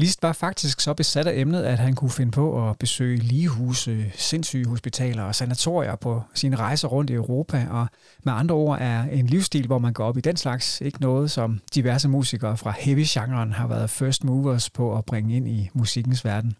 List 0.00 0.22
var 0.22 0.32
faktisk 0.32 0.80
så 0.80 0.94
besat 0.94 1.26
af 1.26 1.40
emnet, 1.40 1.62
at 1.62 1.78
han 1.78 1.94
kunne 1.94 2.10
finde 2.10 2.32
på 2.32 2.68
at 2.68 2.78
besøge 2.78 3.16
ligehuse, 3.16 4.12
sindssyge 4.14 4.68
hospitaler 4.68 5.22
og 5.22 5.34
sanatorier 5.34 5.96
på 5.96 6.22
sine 6.34 6.56
rejser 6.56 6.88
rundt 6.88 7.10
i 7.10 7.14
Europa, 7.14 7.66
og 7.70 7.86
med 8.24 8.32
andre 8.32 8.54
ord 8.54 8.78
er 8.80 9.02
en 9.02 9.26
livsstil, 9.26 9.66
hvor 9.66 9.78
man 9.78 9.92
går 9.92 10.04
op 10.04 10.16
i 10.16 10.20
den 10.20 10.36
slags, 10.36 10.80
ikke 10.80 11.00
noget, 11.00 11.30
som 11.30 11.60
diverse 11.74 12.08
musikere 12.08 12.56
fra 12.56 12.74
heavy-genren 12.78 13.52
har 13.52 13.66
været 13.66 13.90
first 13.90 14.24
movers 14.24 14.70
på 14.70 14.98
at 14.98 15.04
bringe 15.04 15.36
ind 15.36 15.48
i 15.48 15.70
musikkens 15.74 16.24
verden. 16.24 16.56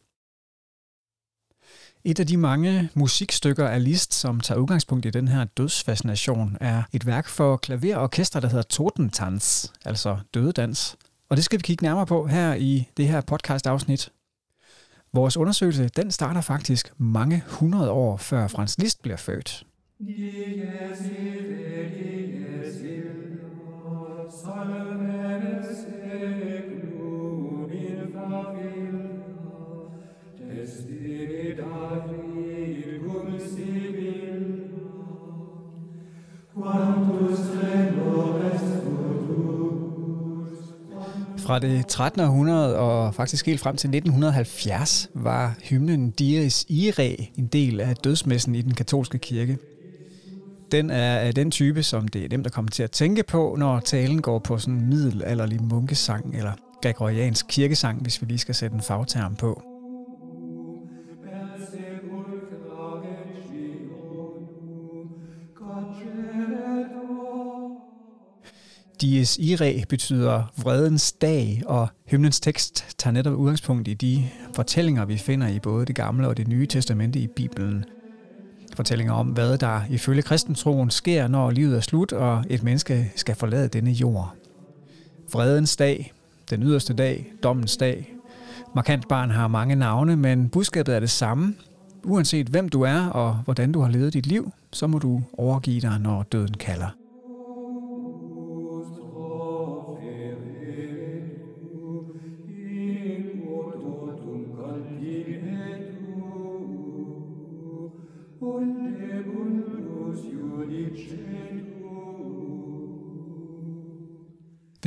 Et 2.05 2.21
af 2.21 2.27
de 2.27 2.37
mange 2.37 2.91
musikstykker 2.95 3.69
af 3.69 3.85
Liszt, 3.85 4.15
som 4.15 4.41
tager 4.41 4.61
udgangspunkt 4.61 5.07
i 5.07 5.11
den 5.11 5.29
her 5.29 5.45
dødsfascination, 5.45 6.57
er 6.61 6.83
et 6.93 7.07
værk 7.07 7.29
for 7.29 7.57
klaver 7.57 7.97
og 7.97 8.03
orkester, 8.03 8.41
der 8.41 8.49
hedder 8.49 8.63
Totentanz, 8.63 9.67
altså 9.85 10.19
dødedans, 10.35 10.97
og 11.31 11.37
det 11.37 11.45
skal 11.45 11.59
vi 11.59 11.63
kigge 11.63 11.85
nærmere 11.85 12.07
på 12.07 12.27
her 12.27 12.55
i 12.55 12.89
det 12.97 13.09
her 13.09 13.21
podcast-afsnit. 13.21 14.13
Vores 15.13 15.37
undersøgelse 15.37 15.89
den 15.89 16.11
starter 16.11 16.41
faktisk 16.41 16.93
mange 16.99 17.43
hundrede 17.47 17.91
år 17.91 18.17
før 18.17 18.49
Frans 18.49 18.79
Liszt 18.79 19.03
bliver 19.03 19.17
født. 19.17 19.67
Fra 41.51 41.59
det 41.59 41.87
13. 41.87 42.21
århundrede 42.21 42.79
og 42.79 43.15
faktisk 43.15 43.47
helt 43.47 43.61
frem 43.61 43.77
til 43.77 43.89
1970 43.89 45.11
var 45.15 45.55
hymnen 45.63 46.11
Dies 46.11 46.67
Irae 46.69 47.17
en 47.39 47.47
del 47.47 47.81
af 47.81 47.97
dødsmessen 47.97 48.55
i 48.55 48.63
den 48.63 48.75
katolske 48.75 49.19
kirke. 49.19 49.59
Den 50.73 50.91
er 50.91 51.19
af 51.19 51.35
den 51.35 51.51
type, 51.51 51.83
som 51.83 52.09
det 52.09 52.25
er 52.25 52.29
nemt 52.29 52.47
at 52.47 52.53
komme 52.53 52.71
til 52.71 52.83
at 52.83 52.91
tænke 52.91 53.23
på, 53.23 53.57
når 53.59 53.81
talen 53.81 54.23
går 54.23 54.39
på 54.39 54.59
sådan 54.59 54.75
en 54.75 54.89
middelalderlig 54.89 55.63
munkesang 55.63 56.37
eller 56.37 56.53
gregoriansk 56.83 57.47
kirkesang, 57.49 58.03
hvis 58.03 58.23
vi 58.23 58.27
lige 58.27 58.39
skal 58.39 58.55
sætte 58.55 58.75
en 58.75 58.83
fagterm 58.83 59.37
på. 59.37 59.70
Dies 69.01 69.39
Irae 69.39 69.85
betyder 69.89 70.53
vredens 70.57 71.13
dag, 71.13 71.63
og 71.67 71.89
hymnens 72.07 72.41
tekst 72.41 72.85
tager 72.99 73.13
netop 73.13 73.35
udgangspunkt 73.35 73.89
i 73.89 73.95
de 73.95 74.29
fortællinger, 74.55 75.05
vi 75.05 75.17
finder 75.17 75.49
i 75.49 75.59
både 75.59 75.87
det 75.87 75.95
gamle 75.95 76.29
og 76.29 76.37
det 76.37 76.49
nye 76.49 76.67
testamente 76.67 77.19
i 77.19 77.27
Bibelen. 77.27 77.85
Fortællinger 78.77 79.13
om, 79.13 79.27
hvad 79.27 79.59
der 79.59 79.81
ifølge 79.91 80.23
kristentroen 80.23 80.91
sker, 80.91 81.29
når 81.29 81.51
livet 81.51 81.77
er 81.77 81.81
slut, 81.81 82.13
og 82.13 82.45
et 82.51 82.63
menneske 82.63 83.13
skal 83.17 83.35
forlade 83.35 83.69
denne 83.69 83.91
jord. 83.91 84.35
Vredens 85.33 85.77
dag, 85.77 86.13
den 86.51 86.63
yderste 86.63 86.95
dag, 86.95 87.33
dommens 87.43 87.77
dag. 87.77 88.15
Markant 88.75 89.09
barn 89.09 89.31
har 89.31 89.49
mange 89.49 89.75
navne, 89.75 90.17
men 90.17 90.49
budskabet 90.49 90.95
er 90.95 91.01
det 91.01 91.11
samme. 91.11 91.55
Uanset 92.05 92.47
hvem 92.47 92.69
du 92.69 92.83
er 92.83 93.07
og 93.07 93.35
hvordan 93.35 93.73
du 93.73 93.81
har 93.81 93.91
levet 93.91 94.13
dit 94.13 94.27
liv, 94.27 94.53
så 94.73 94.87
må 94.87 94.99
du 94.99 95.23
overgive 95.39 95.81
dig, 95.81 95.99
når 96.01 96.23
døden 96.23 96.55
kalder. 96.55 97.00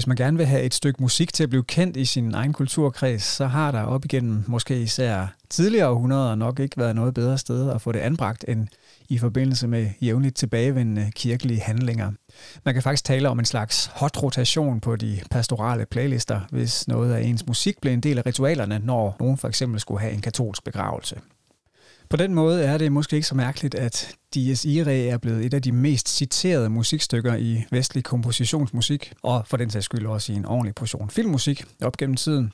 Hvis 0.04 0.08
man 0.08 0.18
gerne 0.18 0.38
vil 0.38 0.46
have 0.46 0.62
et 0.62 0.74
stykke 0.74 1.02
musik 1.02 1.34
til 1.34 1.44
at 1.44 1.50
blive 1.50 1.64
kendt 1.64 1.98
i 1.98 2.06
sin 2.06 2.34
egen 2.34 2.54
kulturkreds, 2.54 3.24
så 3.24 3.48
har 3.48 3.72
der 3.72 3.82
op 3.82 4.06
igennem 4.06 4.44
måske 4.48 4.82
især 4.82 5.36
tidligere 5.50 5.88
århundreder 5.88 6.36
nok 6.36 6.60
ikke 6.60 6.78
været 6.78 6.96
noget 6.96 7.14
bedre 7.14 7.38
sted 7.38 7.70
at 7.70 7.82
få 7.82 7.92
det 7.92 8.00
anbragt 8.00 8.46
end 8.48 8.68
i 9.10 9.18
forbindelse 9.18 9.68
med 9.68 9.90
jævnligt 10.02 10.36
tilbagevendende 10.36 11.12
kirkelige 11.16 11.62
handlinger. 11.62 12.12
Man 12.66 12.74
kan 12.74 12.84
faktisk 12.84 13.06
tale 13.06 13.30
om 13.30 13.40
en 13.40 13.46
slags 13.46 13.92
hot 13.94 14.24
rotation 14.24 14.80
på 14.80 14.96
de 14.96 15.20
pastorale 15.32 15.86
playlister, 15.86 16.40
hvis 16.52 16.88
noget 16.88 17.14
af 17.14 17.22
ens 17.22 17.48
musik 17.48 17.82
blev 17.82 17.94
en 17.94 18.02
del 18.02 18.18
af 18.18 18.26
ritualerne, 18.26 18.80
når 18.84 19.16
nogen 19.20 19.38
for 19.38 19.48
eksempel 19.48 19.80
skulle 19.80 20.02
have 20.02 20.14
en 20.14 20.22
katolsk 20.22 20.64
begravelse. 20.64 21.16
På 22.14 22.18
den 22.18 22.34
måde 22.34 22.64
er 22.64 22.78
det 22.78 22.92
måske 22.92 23.16
ikke 23.16 23.28
så 23.28 23.36
mærkeligt, 23.36 23.76
at 23.76 24.16
Dies 24.34 24.66
Irae 24.66 25.08
er 25.08 25.18
blevet 25.18 25.46
et 25.46 25.54
af 25.54 25.62
de 25.62 25.72
mest 25.72 26.10
citerede 26.10 26.70
musikstykker 26.70 27.36
i 27.36 27.64
vestlig 27.72 28.04
kompositionsmusik, 28.04 29.14
og 29.24 29.44
for 29.48 29.58
den 29.58 29.70
sags 29.70 29.86
skyld 29.86 30.06
også 30.06 30.34
i 30.34 30.36
en 30.36 30.46
ordentlig 30.46 30.76
portion 30.76 31.10
filmmusik 31.10 31.66
op 31.82 31.98
gennem 31.98 32.16
tiden. 32.16 32.52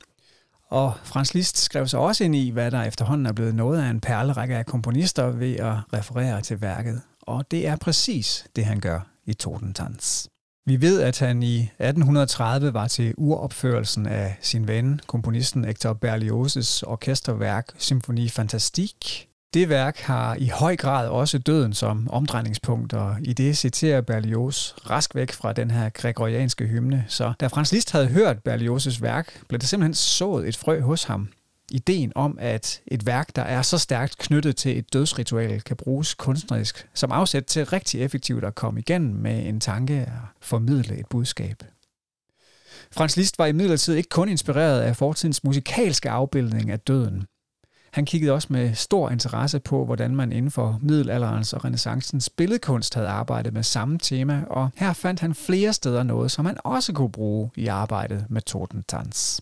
Og 0.68 0.92
Frans 1.04 1.34
Liszt 1.34 1.58
skrev 1.58 1.86
sig 1.86 2.00
også 2.00 2.24
ind 2.24 2.36
i, 2.36 2.50
hvad 2.50 2.70
der 2.70 2.82
efterhånden 2.82 3.26
er 3.26 3.32
blevet 3.32 3.54
noget 3.54 3.82
af 3.82 3.90
en 3.90 4.00
perlerække 4.00 4.56
af 4.56 4.66
komponister 4.66 5.26
ved 5.26 5.56
at 5.56 5.74
referere 5.92 6.40
til 6.40 6.60
værket. 6.60 7.00
Og 7.22 7.50
det 7.50 7.66
er 7.66 7.76
præcis 7.76 8.46
det, 8.56 8.64
han 8.64 8.80
gør 8.80 9.00
i 9.26 9.34
Totentanz. 9.34 10.26
Vi 10.66 10.80
ved, 10.80 11.00
at 11.00 11.18
han 11.18 11.42
i 11.42 11.58
1830 11.60 12.74
var 12.74 12.88
til 12.88 13.14
uropførelsen 13.16 14.06
af 14.06 14.36
sin 14.40 14.68
ven, 14.68 15.00
komponisten 15.06 15.64
Hector 15.64 15.98
Berlioz' 16.04 16.82
orkesterværk 16.86 17.72
Symfoni 17.78 18.28
Fantastique, 18.28 19.29
det 19.54 19.68
værk 19.68 19.98
har 19.98 20.34
i 20.34 20.48
høj 20.48 20.76
grad 20.76 21.08
også 21.08 21.38
døden 21.38 21.72
som 21.72 22.08
omdrejningspunkt, 22.10 22.92
og 22.92 23.16
i 23.22 23.32
det 23.32 23.58
citerer 23.58 24.00
Berlioz 24.00 24.72
rask 24.90 25.14
væk 25.14 25.32
fra 25.32 25.52
den 25.52 25.70
her 25.70 25.88
gregorianske 25.88 26.66
hymne. 26.66 27.04
Så 27.08 27.32
da 27.40 27.46
Frans 27.46 27.72
Liszt 27.72 27.92
havde 27.92 28.08
hørt 28.08 28.36
Berlioz' 28.48 29.00
værk, 29.00 29.40
blev 29.48 29.60
det 29.60 29.68
simpelthen 29.68 29.94
sået 29.94 30.48
et 30.48 30.56
frø 30.56 30.80
hos 30.80 31.04
ham. 31.04 31.28
Ideen 31.70 32.12
om, 32.14 32.38
at 32.40 32.80
et 32.86 33.06
værk, 33.06 33.36
der 33.36 33.42
er 33.42 33.62
så 33.62 33.78
stærkt 33.78 34.18
knyttet 34.18 34.56
til 34.56 34.78
et 34.78 34.92
dødsritual, 34.92 35.60
kan 35.60 35.76
bruges 35.76 36.14
kunstnerisk 36.14 36.88
som 36.94 37.12
afsæt 37.12 37.44
til 37.44 37.66
rigtig 37.66 38.02
effektivt 38.02 38.44
at 38.44 38.54
komme 38.54 38.80
igennem 38.80 39.14
med 39.14 39.46
en 39.46 39.60
tanke 39.60 40.00
og 40.00 40.28
formidle 40.40 40.98
et 40.98 41.06
budskab. 41.10 41.62
Frans 42.92 43.16
Liszt 43.16 43.38
var 43.38 43.46
imidlertid 43.46 43.94
ikke 43.94 44.08
kun 44.08 44.28
inspireret 44.28 44.80
af 44.80 44.96
fortidens 44.96 45.44
musikalske 45.44 46.10
afbildning 46.10 46.70
af 46.70 46.80
døden. 46.80 47.26
Han 47.90 48.04
kiggede 48.04 48.32
også 48.32 48.48
med 48.50 48.74
stor 48.74 49.10
interesse 49.10 49.60
på, 49.60 49.84
hvordan 49.84 50.16
man 50.16 50.32
inden 50.32 50.50
for 50.50 50.78
middelalderens 50.82 51.52
og 51.52 51.64
renaissancens 51.64 52.30
billedkunst 52.30 52.94
havde 52.94 53.08
arbejdet 53.08 53.52
med 53.52 53.62
samme 53.62 53.98
tema, 53.98 54.42
og 54.50 54.70
her 54.76 54.92
fandt 54.92 55.20
han 55.20 55.34
flere 55.34 55.72
steder 55.72 56.02
noget, 56.02 56.30
som 56.30 56.46
han 56.46 56.56
også 56.64 56.92
kunne 56.92 57.12
bruge 57.12 57.50
i 57.56 57.66
arbejdet 57.66 58.26
med 58.28 58.42
Totentanz. 58.42 59.40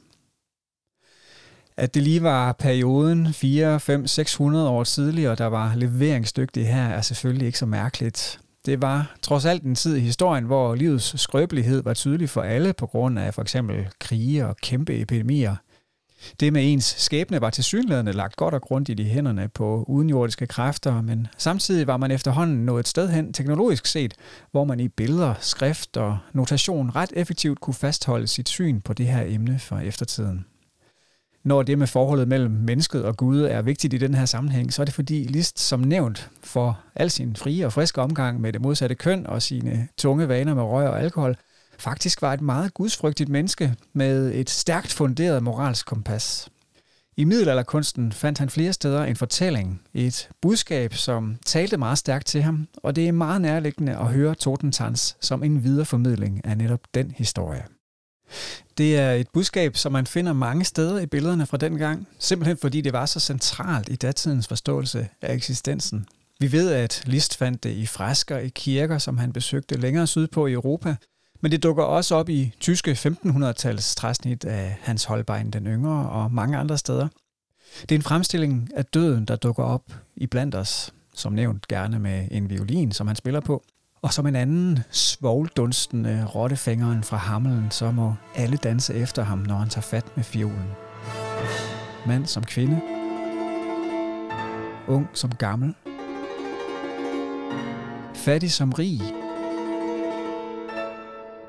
At 1.76 1.94
det 1.94 2.02
lige 2.02 2.22
var 2.22 2.52
perioden 2.52 3.32
4, 3.32 3.80
5, 3.80 4.06
600 4.06 4.68
år 4.68 4.84
tidligere, 4.84 5.34
der 5.34 5.46
var 5.46 5.74
leveringsdygtig 5.74 6.68
her, 6.68 6.88
er 6.88 7.00
selvfølgelig 7.00 7.46
ikke 7.46 7.58
så 7.58 7.66
mærkeligt. 7.66 8.40
Det 8.66 8.82
var 8.82 9.16
trods 9.22 9.44
alt 9.44 9.62
en 9.62 9.74
tid 9.74 9.96
i 9.96 10.00
historien, 10.00 10.44
hvor 10.44 10.74
livets 10.74 11.20
skrøbelighed 11.20 11.82
var 11.82 11.94
tydelig 11.94 12.30
for 12.30 12.42
alle 12.42 12.72
på 12.72 12.86
grund 12.86 13.18
af 13.18 13.34
for 13.34 13.42
eksempel 13.42 13.88
krige 14.00 14.46
og 14.46 14.56
kæmpe 14.56 15.00
epidemier– 15.00 15.56
det 16.40 16.52
med 16.52 16.72
ens 16.72 16.84
skæbne 16.98 17.40
var 17.40 17.50
tilsyneladende 17.50 18.12
lagt 18.12 18.36
godt 18.36 18.54
og 18.54 18.62
grundigt 18.62 19.00
i 19.00 19.04
hænderne 19.04 19.48
på 19.48 19.84
udenjordiske 19.88 20.46
kræfter, 20.46 21.02
men 21.02 21.26
samtidig 21.38 21.86
var 21.86 21.96
man 21.96 22.10
efterhånden 22.10 22.64
nået 22.64 22.80
et 22.80 22.88
sted 22.88 23.08
hen 23.08 23.32
teknologisk 23.32 23.86
set, 23.86 24.14
hvor 24.50 24.64
man 24.64 24.80
i 24.80 24.88
billeder, 24.88 25.34
skrift 25.40 25.96
og 25.96 26.18
notation 26.32 26.90
ret 26.96 27.12
effektivt 27.12 27.60
kunne 27.60 27.74
fastholde 27.74 28.26
sit 28.26 28.48
syn 28.48 28.80
på 28.80 28.92
det 28.92 29.06
her 29.06 29.24
emne 29.26 29.58
for 29.58 29.78
eftertiden. 29.78 30.44
Når 31.44 31.62
det 31.62 31.78
med 31.78 31.86
forholdet 31.86 32.28
mellem 32.28 32.50
mennesket 32.50 33.04
og 33.04 33.16
Gud 33.16 33.42
er 33.42 33.62
vigtigt 33.62 33.94
i 33.94 33.98
den 33.98 34.14
her 34.14 34.24
sammenhæng, 34.24 34.72
så 34.72 34.82
er 34.82 34.84
det 34.84 34.94
fordi 34.94 35.24
List 35.24 35.60
som 35.60 35.80
nævnt 35.80 36.30
for 36.42 36.80
al 36.94 37.10
sin 37.10 37.36
frie 37.36 37.66
og 37.66 37.72
friske 37.72 38.00
omgang 38.00 38.40
med 38.40 38.52
det 38.52 38.60
modsatte 38.60 38.94
køn 38.94 39.26
og 39.26 39.42
sine 39.42 39.88
tunge 39.96 40.28
vaner 40.28 40.54
med 40.54 40.62
røg 40.62 40.88
og 40.88 41.00
alkohol– 41.00 41.36
faktisk 41.78 42.22
var 42.22 42.32
et 42.32 42.40
meget 42.40 42.74
gudsfrygtigt 42.74 43.28
menneske 43.28 43.74
med 43.92 44.34
et 44.34 44.50
stærkt 44.50 44.92
funderet 44.92 45.42
moralsk 45.42 45.86
kompas. 45.86 46.48
I 47.16 47.24
middelalderkunsten 47.24 48.12
fandt 48.12 48.38
han 48.38 48.50
flere 48.50 48.72
steder 48.72 49.04
en 49.04 49.16
fortælling, 49.16 49.82
et 49.94 50.28
budskab, 50.42 50.94
som 50.94 51.36
talte 51.46 51.76
meget 51.76 51.98
stærkt 51.98 52.26
til 52.26 52.42
ham, 52.42 52.68
og 52.76 52.96
det 52.96 53.08
er 53.08 53.12
meget 53.12 53.40
nærliggende 53.40 53.96
at 53.96 54.06
høre 54.06 54.34
Totentans 54.34 55.16
som 55.20 55.44
en 55.44 55.64
videreformidling 55.64 56.44
af 56.44 56.58
netop 56.58 56.80
den 56.94 57.10
historie. 57.16 57.64
Det 58.78 58.98
er 58.98 59.12
et 59.12 59.28
budskab, 59.32 59.76
som 59.76 59.92
man 59.92 60.06
finder 60.06 60.32
mange 60.32 60.64
steder 60.64 61.00
i 61.00 61.06
billederne 61.06 61.46
fra 61.46 61.56
den 61.56 61.78
gang, 61.78 62.08
simpelthen 62.18 62.56
fordi 62.56 62.80
det 62.80 62.92
var 62.92 63.06
så 63.06 63.20
centralt 63.20 63.88
i 63.88 63.96
datidens 63.96 64.48
forståelse 64.48 65.08
af 65.22 65.34
eksistensen. 65.34 66.06
Vi 66.40 66.52
ved, 66.52 66.72
at 66.72 67.02
Liszt 67.06 67.36
fandt 67.36 67.64
det 67.64 67.70
i 67.70 67.86
fresker 67.86 68.38
i 68.38 68.48
kirker, 68.48 68.98
som 68.98 69.18
han 69.18 69.32
besøgte 69.32 69.80
længere 69.80 70.06
sydpå 70.06 70.46
i 70.46 70.52
Europa, 70.52 70.96
men 71.40 71.52
det 71.52 71.62
dukker 71.62 71.82
også 71.82 72.14
op 72.14 72.28
i 72.28 72.52
tyske 72.60 72.90
1500-tals 72.92 73.94
træsnit 73.94 74.44
af 74.44 74.78
Hans 74.82 75.04
Holbein 75.04 75.50
den 75.50 75.66
Yngre 75.66 76.10
og 76.10 76.32
mange 76.32 76.56
andre 76.56 76.78
steder. 76.78 77.08
Det 77.82 77.92
er 77.92 77.98
en 77.98 78.02
fremstilling 78.02 78.70
af 78.76 78.84
døden, 78.84 79.24
der 79.24 79.36
dukker 79.36 79.64
op 79.64 79.82
i 80.16 80.26
blandt 80.26 80.54
os, 80.54 80.94
som 81.14 81.32
nævnt 81.32 81.68
gerne 81.68 81.98
med 81.98 82.28
en 82.30 82.50
violin, 82.50 82.92
som 82.92 83.06
han 83.06 83.16
spiller 83.16 83.40
på. 83.40 83.64
Og 84.02 84.12
som 84.12 84.26
en 84.26 84.36
anden 84.36 84.78
svogldunstende 84.90 86.26
rottefængeren 86.34 87.02
fra 87.04 87.16
Hammelen, 87.16 87.70
så 87.70 87.90
må 87.90 88.14
alle 88.34 88.56
danse 88.56 88.94
efter 88.94 89.22
ham, 89.22 89.38
når 89.38 89.54
han 89.54 89.68
tager 89.68 89.82
fat 89.82 90.16
med 90.16 90.24
fiolen. 90.24 90.70
Mand 92.06 92.26
som 92.26 92.44
kvinde. 92.44 92.80
Ung 94.88 95.08
som 95.14 95.34
gammel. 95.34 95.74
Fattig 98.14 98.52
som 98.52 98.72
rig 98.72 99.00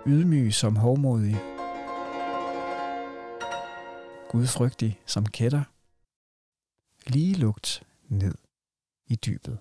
ydmyg 0.09 0.53
som 0.53 0.75
hovmodig, 0.75 1.35
gudfrygtig 4.29 5.01
som 5.05 5.25
kætter, 5.25 5.63
lige 7.07 7.35
lugt 7.35 7.83
ned 8.07 8.35
i 9.07 9.15
dybet. 9.15 9.57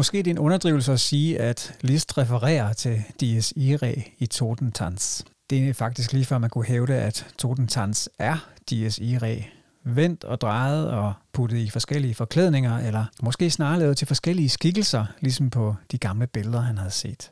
Måske 0.00 0.18
det 0.18 0.26
er 0.26 0.30
en 0.30 0.38
underdrivelse 0.38 0.92
at 0.92 1.00
sige, 1.00 1.40
at 1.40 1.74
Liszt 1.80 2.18
refererer 2.18 2.72
til 2.72 3.02
Dies 3.20 3.52
Irae 3.56 4.04
i 4.18 4.26
Totentanz. 4.26 5.22
Det 5.50 5.68
er 5.68 5.74
faktisk 5.74 6.12
lige 6.12 6.24
før 6.24 6.38
man 6.38 6.50
kunne 6.50 6.64
hævde, 6.64 6.94
at 6.94 7.26
Totentanz 7.38 8.06
er 8.18 8.48
Dies 8.70 8.98
Irae. 8.98 9.44
Vendt 9.84 10.24
og 10.24 10.40
drejet 10.40 10.90
og 10.90 11.12
puttet 11.32 11.58
i 11.58 11.70
forskellige 11.70 12.14
forklædninger, 12.14 12.78
eller 12.78 13.04
måske 13.22 13.50
snarere 13.50 13.78
lavet 13.78 13.96
til 13.96 14.06
forskellige 14.06 14.48
skikkelser, 14.48 15.06
ligesom 15.20 15.50
på 15.50 15.74
de 15.92 15.98
gamle 15.98 16.26
billeder, 16.26 16.60
han 16.60 16.78
havde 16.78 16.90
set. 16.90 17.30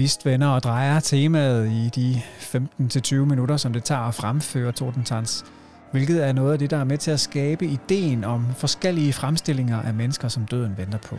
List 0.00 0.26
vender 0.26 0.48
og 0.48 0.62
drejer 0.62 1.00
temaet 1.00 1.70
i 1.70 1.90
de 1.94 2.22
15-20 2.40 3.14
minutter, 3.14 3.56
som 3.56 3.72
det 3.72 3.84
tager 3.84 4.00
at 4.00 4.14
fremføre 4.14 4.72
Tordentans, 4.72 5.44
hvilket 5.92 6.26
er 6.26 6.32
noget 6.32 6.52
af 6.52 6.58
det, 6.58 6.70
der 6.70 6.76
er 6.76 6.84
med 6.84 6.98
til 6.98 7.10
at 7.10 7.20
skabe 7.20 7.66
ideen 7.66 8.24
om 8.24 8.46
forskellige 8.56 9.12
fremstillinger 9.12 9.82
af 9.82 9.94
mennesker, 9.94 10.28
som 10.28 10.46
døden 10.46 10.74
venter 10.76 10.98
på. 10.98 11.16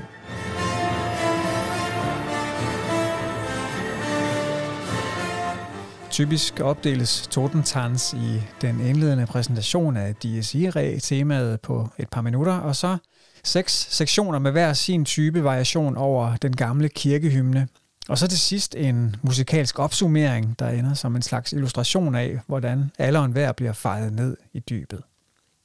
Typisk 6.09 6.59
opdeles 6.59 7.27
Tordentans 7.27 8.13
i 8.13 8.41
den 8.61 8.79
indledende 8.79 9.25
præsentation 9.25 9.97
af 9.97 10.15
Dies 10.15 10.55
Irae-temaet 10.55 11.61
på 11.61 11.89
et 11.97 12.09
par 12.09 12.21
minutter, 12.21 12.53
og 12.53 12.75
så 12.75 12.97
seks 13.43 13.87
sektioner 13.89 14.39
med 14.39 14.51
hver 14.51 14.73
sin 14.73 15.05
type 15.05 15.43
variation 15.43 15.97
over 15.97 16.35
den 16.35 16.55
gamle 16.55 16.89
kirkehymne. 16.89 17.67
Og 18.11 18.17
så 18.17 18.27
til 18.27 18.39
sidst 18.39 18.75
en 18.75 19.15
musikalsk 19.21 19.79
opsummering, 19.79 20.59
der 20.59 20.69
ender 20.69 20.93
som 20.93 21.15
en 21.15 21.21
slags 21.21 21.53
illustration 21.53 22.15
af, 22.15 22.39
hvordan 22.47 22.91
alle 22.97 23.19
og 23.19 23.25
enhver 23.25 23.51
bliver 23.51 23.73
fejret 23.73 24.13
ned 24.13 24.37
i 24.53 24.59
dybet. 24.59 25.01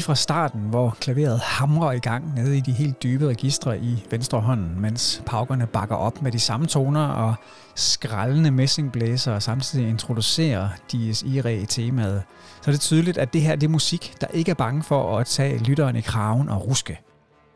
Lige 0.02 0.06
fra 0.06 0.14
starten, 0.14 0.60
hvor 0.60 0.96
klaveret 1.00 1.40
hamrer 1.40 1.92
i 1.92 1.98
gang 1.98 2.34
nede 2.34 2.56
i 2.56 2.60
de 2.60 2.72
helt 2.72 3.02
dybe 3.02 3.28
registre 3.28 3.78
i 3.78 4.06
venstre 4.10 4.40
hånd, 4.40 4.76
mens 4.76 5.22
paukerne 5.26 5.66
bakker 5.66 5.96
op 5.96 6.22
med 6.22 6.32
de 6.32 6.38
samme 6.38 6.66
toner 6.66 7.06
og 7.06 7.34
skrællende 7.74 8.50
messingblæser 8.50 9.32
og 9.34 9.42
samtidig 9.42 9.88
introducerer 9.88 10.68
Dies 10.92 11.22
Irae 11.22 11.60
i 11.60 11.66
temaet, 11.66 12.22
så 12.62 12.70
er 12.70 12.72
det 12.72 12.80
tydeligt, 12.80 13.18
at 13.18 13.32
det 13.32 13.40
her 13.40 13.56
det 13.56 13.66
er 13.66 13.70
musik, 13.70 14.14
der 14.20 14.26
ikke 14.26 14.50
er 14.50 14.54
bange 14.54 14.82
for 14.82 15.18
at 15.18 15.26
tage 15.26 15.58
lytteren 15.58 15.96
i 15.96 16.00
kraven 16.00 16.48
og 16.48 16.66
ruske. 16.66 17.00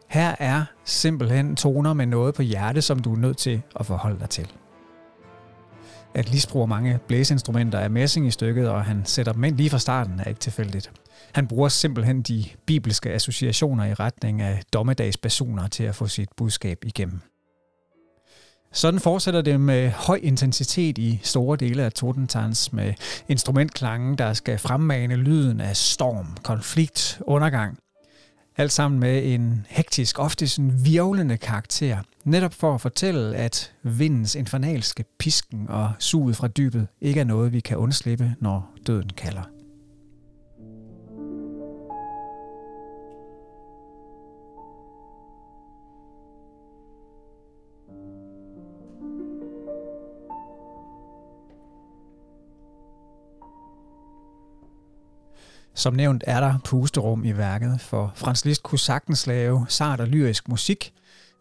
Her 0.09 0.35
er 0.39 0.65
simpelthen 0.85 1.57
toner 1.57 1.93
med 1.93 2.07
noget 2.07 2.35
på 2.35 2.43
hjerte, 2.43 2.83
som 2.83 2.99
du 2.99 3.13
er 3.13 3.19
nødt 3.19 3.37
til 3.37 3.63
at 3.81 3.87
forholde 3.87 4.19
dig 4.21 4.31
til. 4.31 4.49
At 6.17 6.31
Lis 6.31 6.47
bruger 6.47 6.67
mange 6.67 6.99
blæseinstrumenter 7.09 7.79
af 7.79 7.91
messing 7.91 8.27
i 8.27 8.31
stykket, 8.31 8.69
og 8.69 8.85
han 8.85 9.03
sætter 9.05 9.33
dem 9.33 9.45
ind 9.45 9.57
lige 9.57 9.71
fra 9.71 9.79
starten, 9.79 10.21
er 10.21 10.29
ikke 10.29 10.41
tilfældigt. 10.41 10.91
Han 11.33 11.47
bruger 11.47 11.69
simpelthen 11.69 12.23
de 12.23 12.45
bibelske 12.67 13.11
associationer 13.11 13.85
i 13.85 13.95
retning 13.95 14.43
af 14.43 14.63
dommedagspersoner 14.73 15.69
til 15.69 15.85
at 15.85 15.95
få 15.95 16.07
sit 16.07 16.29
budskab 16.37 16.79
igennem. 16.85 17.21
Sådan 18.73 19.01
fortsætter 19.01 19.43
det 19.43 19.61
med 19.61 19.91
høj 19.91 20.21
intensitet 20.23 20.99
i 20.99 21.21
store 21.23 21.57
dele 21.57 21.83
af 21.83 21.93
Totentans 21.93 22.73
med 22.73 22.95
instrumentklangen, 23.29 24.19
der 24.19 24.33
skal 24.33 24.59
fremmane 24.59 25.17
lyden 25.17 25.61
af 25.61 25.77
storm, 25.77 26.37
konflikt, 26.43 27.21
undergang. 27.27 27.79
Alt 28.59 28.73
sammen 28.73 29.01
med 29.01 29.35
en 29.35 29.67
hektisk, 29.69 30.19
ofte 30.19 30.49
sådan 30.49 30.85
virvlende 30.85 31.37
karakter, 31.37 31.99
netop 32.25 32.55
for 32.55 32.75
at 32.75 32.81
fortælle, 32.81 33.37
at 33.37 33.73
vindens 33.83 34.35
infernalske 34.35 35.05
pisken 35.19 35.67
og 35.69 35.93
suget 35.99 36.37
fra 36.37 36.49
dybet 36.49 36.87
ikke 37.01 37.21
er 37.21 37.25
noget, 37.25 37.53
vi 37.53 37.61
kan 37.61 37.77
undslippe, 37.77 38.35
når 38.41 38.73
døden 38.87 39.11
kalder. 39.17 39.56
Som 55.77 55.95
nævnt 55.95 56.25
er 56.27 56.41
der 56.41 56.59
pusterum 56.65 57.25
i 57.25 57.37
værket, 57.37 57.81
for 57.81 58.13
Frans 58.15 58.45
Liszt 58.45 58.63
kunne 58.63 58.79
sagtens 58.79 59.27
lave 59.27 59.67
sart 59.69 60.01
og 60.01 60.07
lyrisk 60.07 60.49
musik, 60.49 60.93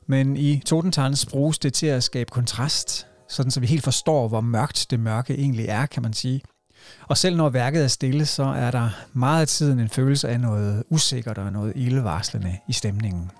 men 0.08 0.38
i 0.38 0.62
Totentanz 0.65 1.26
bruges 1.26 1.60
det 1.60 1.74
til 1.74 1.88
at 1.88 2.04
skabe 2.04 2.32
kontrast, 2.32 3.08
sådan 3.30 3.52
så 3.52 3.60
vi 3.60 3.67
helt 3.67 3.84
forstår, 3.84 4.28
hvor 4.28 4.41
mørkt 4.41 4.88
det 4.89 5.00
mørke 5.00 5.36
egentlig 5.36 5.65
er, 5.65 5.86
kan 5.86 6.04
man 6.04 6.13
sige. 6.13 6.41
Og 7.08 7.17
selv 7.17 7.38
når 7.38 7.50
værket 7.50 7.84
er 7.84 7.88
stille, 7.88 8.26
så 8.26 8.43
er 8.43 8.71
der 8.71 8.89
meget 9.13 9.41
af 9.41 9.48
tiden 9.48 9.80
en 9.80 9.89
følelse 9.89 10.30
af 10.30 10.39
noget 10.39 10.84
usikkert 10.89 11.38
og 11.38 11.52
noget 11.52 11.74
ildevarslende 11.76 12.58
i 12.67 12.74
stemningen. 12.74 13.32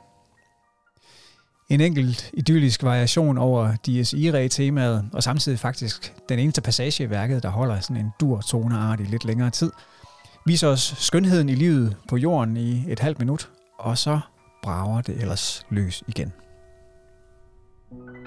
En 1.70 1.82
enkelt 1.82 2.32
idyllisk 2.34 2.84
variation 2.84 3.38
over 3.38 3.76
Dies 3.86 4.14
Irae-temaet, 4.14 5.10
og 5.14 5.24
samtidig 5.24 5.60
faktisk 5.60 6.14
den 6.30 6.40
eneste 6.40 6.62
passage 6.62 7.04
i 7.04 7.10
værket, 7.10 7.44
der 7.44 7.50
holder 7.50 7.80
sådan 7.80 7.98
en 7.98 8.12
dur 8.20 8.42
toneart 8.42 9.00
i 9.00 9.04
lidt 9.04 9.26
længere 9.26 9.50
tid– 9.50 9.72
viser 10.46 10.68
os 10.68 10.96
skønheden 10.98 11.50
i 11.50 11.56
livet 11.56 11.98
på 12.10 12.18
jorden 12.18 12.58
i 12.58 12.92
et 12.92 13.00
halvt 13.00 13.20
minut, 13.20 13.50
og 13.80 13.98
så 13.98 14.20
brager 14.64 15.02
det 15.02 15.22
ellers 15.22 15.66
løs 15.70 16.04
igen. 16.08 16.34
thank 17.92 18.18
you 18.18 18.25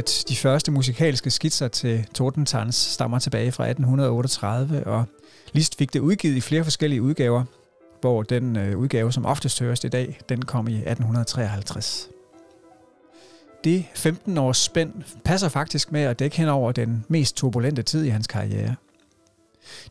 at 0.00 0.24
de 0.28 0.36
første 0.36 0.72
musikalske 0.72 1.30
skitser 1.30 1.68
til 1.68 2.06
Tordentans 2.14 2.74
stammer 2.74 3.18
tilbage 3.18 3.52
fra 3.52 3.64
1838, 3.64 4.86
og 4.86 5.04
Liszt 5.52 5.78
fik 5.78 5.92
det 5.92 6.00
udgivet 6.00 6.36
i 6.36 6.40
flere 6.40 6.64
forskellige 6.64 7.02
udgaver, 7.02 7.44
hvor 8.00 8.22
den 8.22 8.56
øh, 8.56 8.78
udgave, 8.78 9.12
som 9.12 9.26
oftest 9.26 9.60
høres 9.60 9.84
i 9.84 9.88
dag, 9.88 10.20
den 10.28 10.44
kom 10.44 10.68
i 10.68 10.74
1853. 10.74 12.08
Det 13.64 13.84
15 13.94 14.38
års 14.38 14.58
spænd 14.58 14.92
passer 15.24 15.48
faktisk 15.48 15.92
med 15.92 16.00
at 16.00 16.18
dække 16.18 16.36
hen 16.36 16.48
over 16.48 16.72
den 16.72 17.04
mest 17.08 17.36
turbulente 17.36 17.82
tid 17.82 18.04
i 18.04 18.08
hans 18.08 18.26
karriere. 18.26 18.74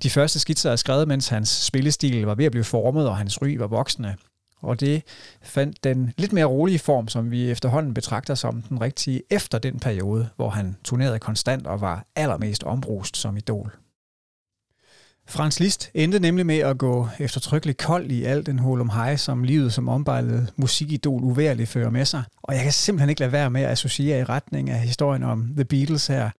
De 0.04 0.10
første 0.10 0.40
skitser 0.40 0.72
er 0.72 0.76
skrevet, 0.76 1.08
mens 1.08 1.28
hans 1.28 1.50
spillestil 1.50 2.26
var 2.26 2.36
ved 2.36 2.46
at 2.46 2.52
blive 2.52 2.64
formet, 2.64 3.10
og 3.10 3.18
hans 3.18 3.42
ry 3.42 3.58
var 3.58 3.68
voksende. 3.68 4.16
Og 4.62 4.80
det 4.80 5.04
fandt 5.42 5.84
den 5.84 6.14
lidt 6.18 6.34
mere 6.34 6.46
rolige 6.46 6.80
form, 6.80 7.08
som 7.08 7.32
vi 7.32 7.52
efterhånden 7.52 7.94
betragter 7.94 8.36
som 8.36 8.62
den 8.62 8.82
rigtige 8.82 9.22
efter 9.30 9.60
den 9.60 9.80
periode, 9.80 10.30
hvor 10.36 10.50
han 10.50 10.76
turnerede 10.84 11.20
konstant 11.20 11.68
og 11.68 11.82
var 11.82 12.06
allermest 12.16 12.64
ombrust 12.64 13.18
som 13.18 13.38
idol. 13.38 13.72
Frans 15.30 15.60
Liszt 15.60 15.92
endte 15.94 16.20
nemlig 16.20 16.46
med 16.46 16.58
at 16.58 16.78
gå 16.78 17.08
eftertrykkeligt 17.20 17.78
kold 17.78 18.12
i 18.12 18.24
al 18.24 18.46
den 18.46 18.60
hul 18.60 18.82
om 18.82 18.90
hej, 18.90 19.16
som 19.16 19.44
livet 19.44 19.74
som 19.74 19.90
ombejlet 19.90 20.54
musikidol 20.56 21.24
uværligt 21.24 21.70
fører 21.70 21.90
med 21.90 22.06
sig. 22.06 22.24
Og 22.44 22.56
jeg 22.56 22.64
kan 22.64 22.72
simpelthen 22.72 23.10
ikke 23.10 23.20
lade 23.20 23.32
være 23.32 23.50
med 23.50 23.62
at 23.62 23.72
associere 23.72 24.20
i 24.20 24.24
retning 24.24 24.70
af 24.70 24.80
historien 24.80 25.24
om 25.24 25.54
The 25.56 25.66
Beatles 25.66 26.08
her. 26.08 26.30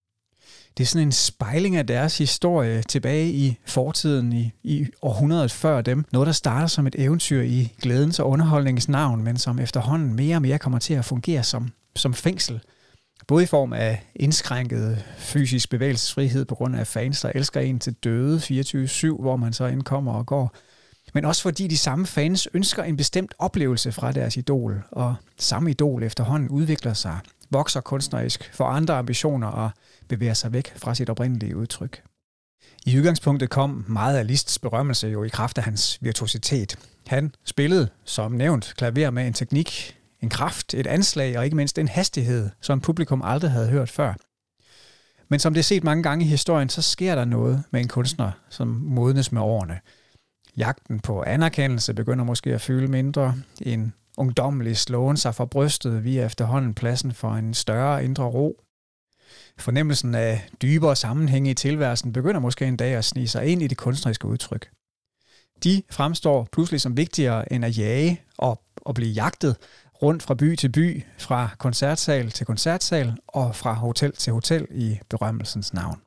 Det 0.78 0.84
er 0.84 0.88
sådan 0.88 1.08
en 1.08 1.12
spejling 1.12 1.76
af 1.76 1.86
deres 1.86 2.18
historie 2.18 2.82
tilbage 2.82 3.30
i 3.30 3.56
fortiden, 3.66 4.32
i, 4.32 4.52
i 4.62 4.86
århundredet 5.02 5.52
før 5.52 5.80
dem. 5.80 6.04
Noget, 6.12 6.26
der 6.26 6.32
starter 6.32 6.66
som 6.66 6.86
et 6.86 6.94
eventyr 6.98 7.42
i 7.42 7.72
glædens 7.82 8.18
og 8.18 8.28
underholdningens 8.28 8.88
navn, 8.88 9.22
men 9.22 9.36
som 9.36 9.58
efterhånden 9.58 10.14
mere 10.14 10.36
og 10.36 10.42
mere 10.42 10.58
kommer 10.58 10.78
til 10.78 10.94
at 10.94 11.04
fungere 11.04 11.42
som, 11.42 11.68
som 11.96 12.14
fængsel. 12.14 12.60
Både 13.28 13.42
i 13.42 13.46
form 13.46 13.72
af 13.72 14.02
indskrænket 14.16 15.04
fysisk 15.18 15.70
bevægelsesfrihed 15.70 16.44
på 16.44 16.54
grund 16.54 16.76
af 16.76 16.86
fans, 16.86 17.20
der 17.20 17.32
elsker 17.34 17.60
en 17.60 17.78
til 17.78 17.92
døde 17.92 18.38
24-7, 18.38 19.20
hvor 19.20 19.36
man 19.36 19.52
så 19.52 19.66
indkommer 19.66 20.12
og 20.12 20.26
går. 20.26 20.54
Men 21.14 21.24
også 21.24 21.42
fordi 21.42 21.66
de 21.66 21.78
samme 21.78 22.06
fans 22.06 22.48
ønsker 22.54 22.82
en 22.82 22.96
bestemt 22.96 23.34
oplevelse 23.38 23.92
fra 23.92 24.12
deres 24.12 24.36
idol, 24.36 24.82
og 24.92 25.14
samme 25.38 25.70
idol 25.70 26.02
efterhånden 26.02 26.48
udvikler 26.48 26.94
sig, 26.94 27.18
vokser 27.50 27.80
kunstnerisk, 27.80 28.50
får 28.54 28.64
andre 28.64 28.94
ambitioner 28.94 29.48
og 29.48 29.70
bevæger 30.10 30.34
sig 30.34 30.52
væk 30.52 30.72
fra 30.76 30.94
sit 30.94 31.10
oprindelige 31.10 31.56
udtryk. 31.56 32.02
I 32.86 32.98
udgangspunktet 32.98 33.50
kom 33.50 33.84
meget 33.88 34.16
af 34.16 34.24
Liszt's 34.24 34.56
berømmelse 34.62 35.08
jo 35.08 35.24
i 35.24 35.28
kraft 35.28 35.58
af 35.58 35.64
hans 35.64 35.98
virtuositet. 36.00 36.78
Han 37.06 37.34
spillede, 37.44 37.88
som 38.04 38.32
nævnt, 38.32 38.74
klaver 38.76 39.10
med 39.10 39.26
en 39.26 39.32
teknik, 39.32 39.96
en 40.20 40.28
kraft, 40.28 40.74
et 40.74 40.86
anslag 40.86 41.38
og 41.38 41.44
ikke 41.44 41.56
mindst 41.56 41.78
en 41.78 41.88
hastighed, 41.88 42.50
som 42.60 42.80
publikum 42.80 43.22
aldrig 43.24 43.50
havde 43.50 43.68
hørt 43.68 43.90
før. 43.90 44.14
Men 45.28 45.40
som 45.40 45.54
det 45.54 45.60
er 45.60 45.64
set 45.64 45.84
mange 45.84 46.02
gange 46.02 46.24
i 46.24 46.28
historien, 46.28 46.68
så 46.68 46.82
sker 46.82 47.14
der 47.14 47.24
noget 47.24 47.62
med 47.70 47.80
en 47.80 47.88
kunstner, 47.88 48.32
som 48.48 48.68
modnes 48.68 49.32
med 49.32 49.42
årene. 49.42 49.80
Jagten 50.56 51.00
på 51.00 51.22
anerkendelse 51.22 51.94
begynder 51.94 52.24
måske 52.24 52.54
at 52.54 52.60
fylde 52.60 52.88
mindre. 52.88 53.34
En 53.60 53.92
ungdommelig 54.18 54.76
slåen 54.76 55.16
sig 55.16 55.34
for 55.34 55.44
brystet 55.44 56.04
via 56.04 56.26
efterhånden 56.26 56.74
pladsen 56.74 57.12
for 57.12 57.32
en 57.32 57.54
større 57.54 58.04
indre 58.04 58.24
ro. 58.24 58.64
Fornemmelsen 59.58 60.14
af 60.14 60.48
dybere 60.62 60.96
sammenhænge 60.96 61.50
i 61.50 61.54
tilværelsen 61.54 62.12
begynder 62.12 62.40
måske 62.40 62.66
en 62.66 62.76
dag 62.76 62.94
at 62.94 63.04
snige 63.04 63.28
sig 63.28 63.46
ind 63.46 63.62
i 63.62 63.66
det 63.66 63.78
kunstneriske 63.78 64.26
udtryk. 64.26 64.70
De 65.64 65.82
fremstår 65.90 66.48
pludselig 66.52 66.80
som 66.80 66.96
vigtigere 66.96 67.52
end 67.52 67.64
at 67.64 67.78
jage 67.78 68.22
og, 68.38 68.62
og 68.76 68.94
blive 68.94 69.10
jagtet 69.10 69.56
rundt 70.02 70.22
fra 70.22 70.34
by 70.34 70.56
til 70.56 70.68
by, 70.68 71.04
fra 71.18 71.48
koncertsal 71.58 72.30
til 72.30 72.46
koncertsal 72.46 73.16
og 73.26 73.56
fra 73.56 73.72
hotel 73.72 74.12
til 74.12 74.32
hotel 74.32 74.66
i 74.70 74.98
berømmelsens 75.10 75.72
navn. 75.72 76.00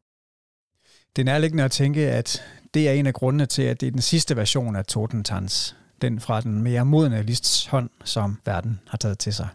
Det 1.16 1.22
er 1.22 1.26
nærliggende 1.26 1.64
at 1.64 1.72
tænke, 1.72 2.10
at 2.12 2.44
det 2.74 2.90
er 2.90 2.94
en 2.94 3.08
af 3.08 3.14
grundene 3.14 3.46
til, 3.46 3.62
at 3.62 3.82
det 3.82 3.88
er 3.88 3.92
den 3.92 4.02
sidste 4.02 4.36
version 4.36 4.76
af 4.76 4.86
Totentans, 4.86 5.76
den 6.02 6.20
fra 6.20 6.42
den 6.42 6.62
mere 6.62 6.86
modne 6.86 7.24
Lists 7.24 7.66
hånd, 7.66 7.90
som 8.04 8.42
verden 8.46 8.80
har 8.88 8.98
taget 8.98 9.20
til 9.20 9.34
sig. 9.34 9.48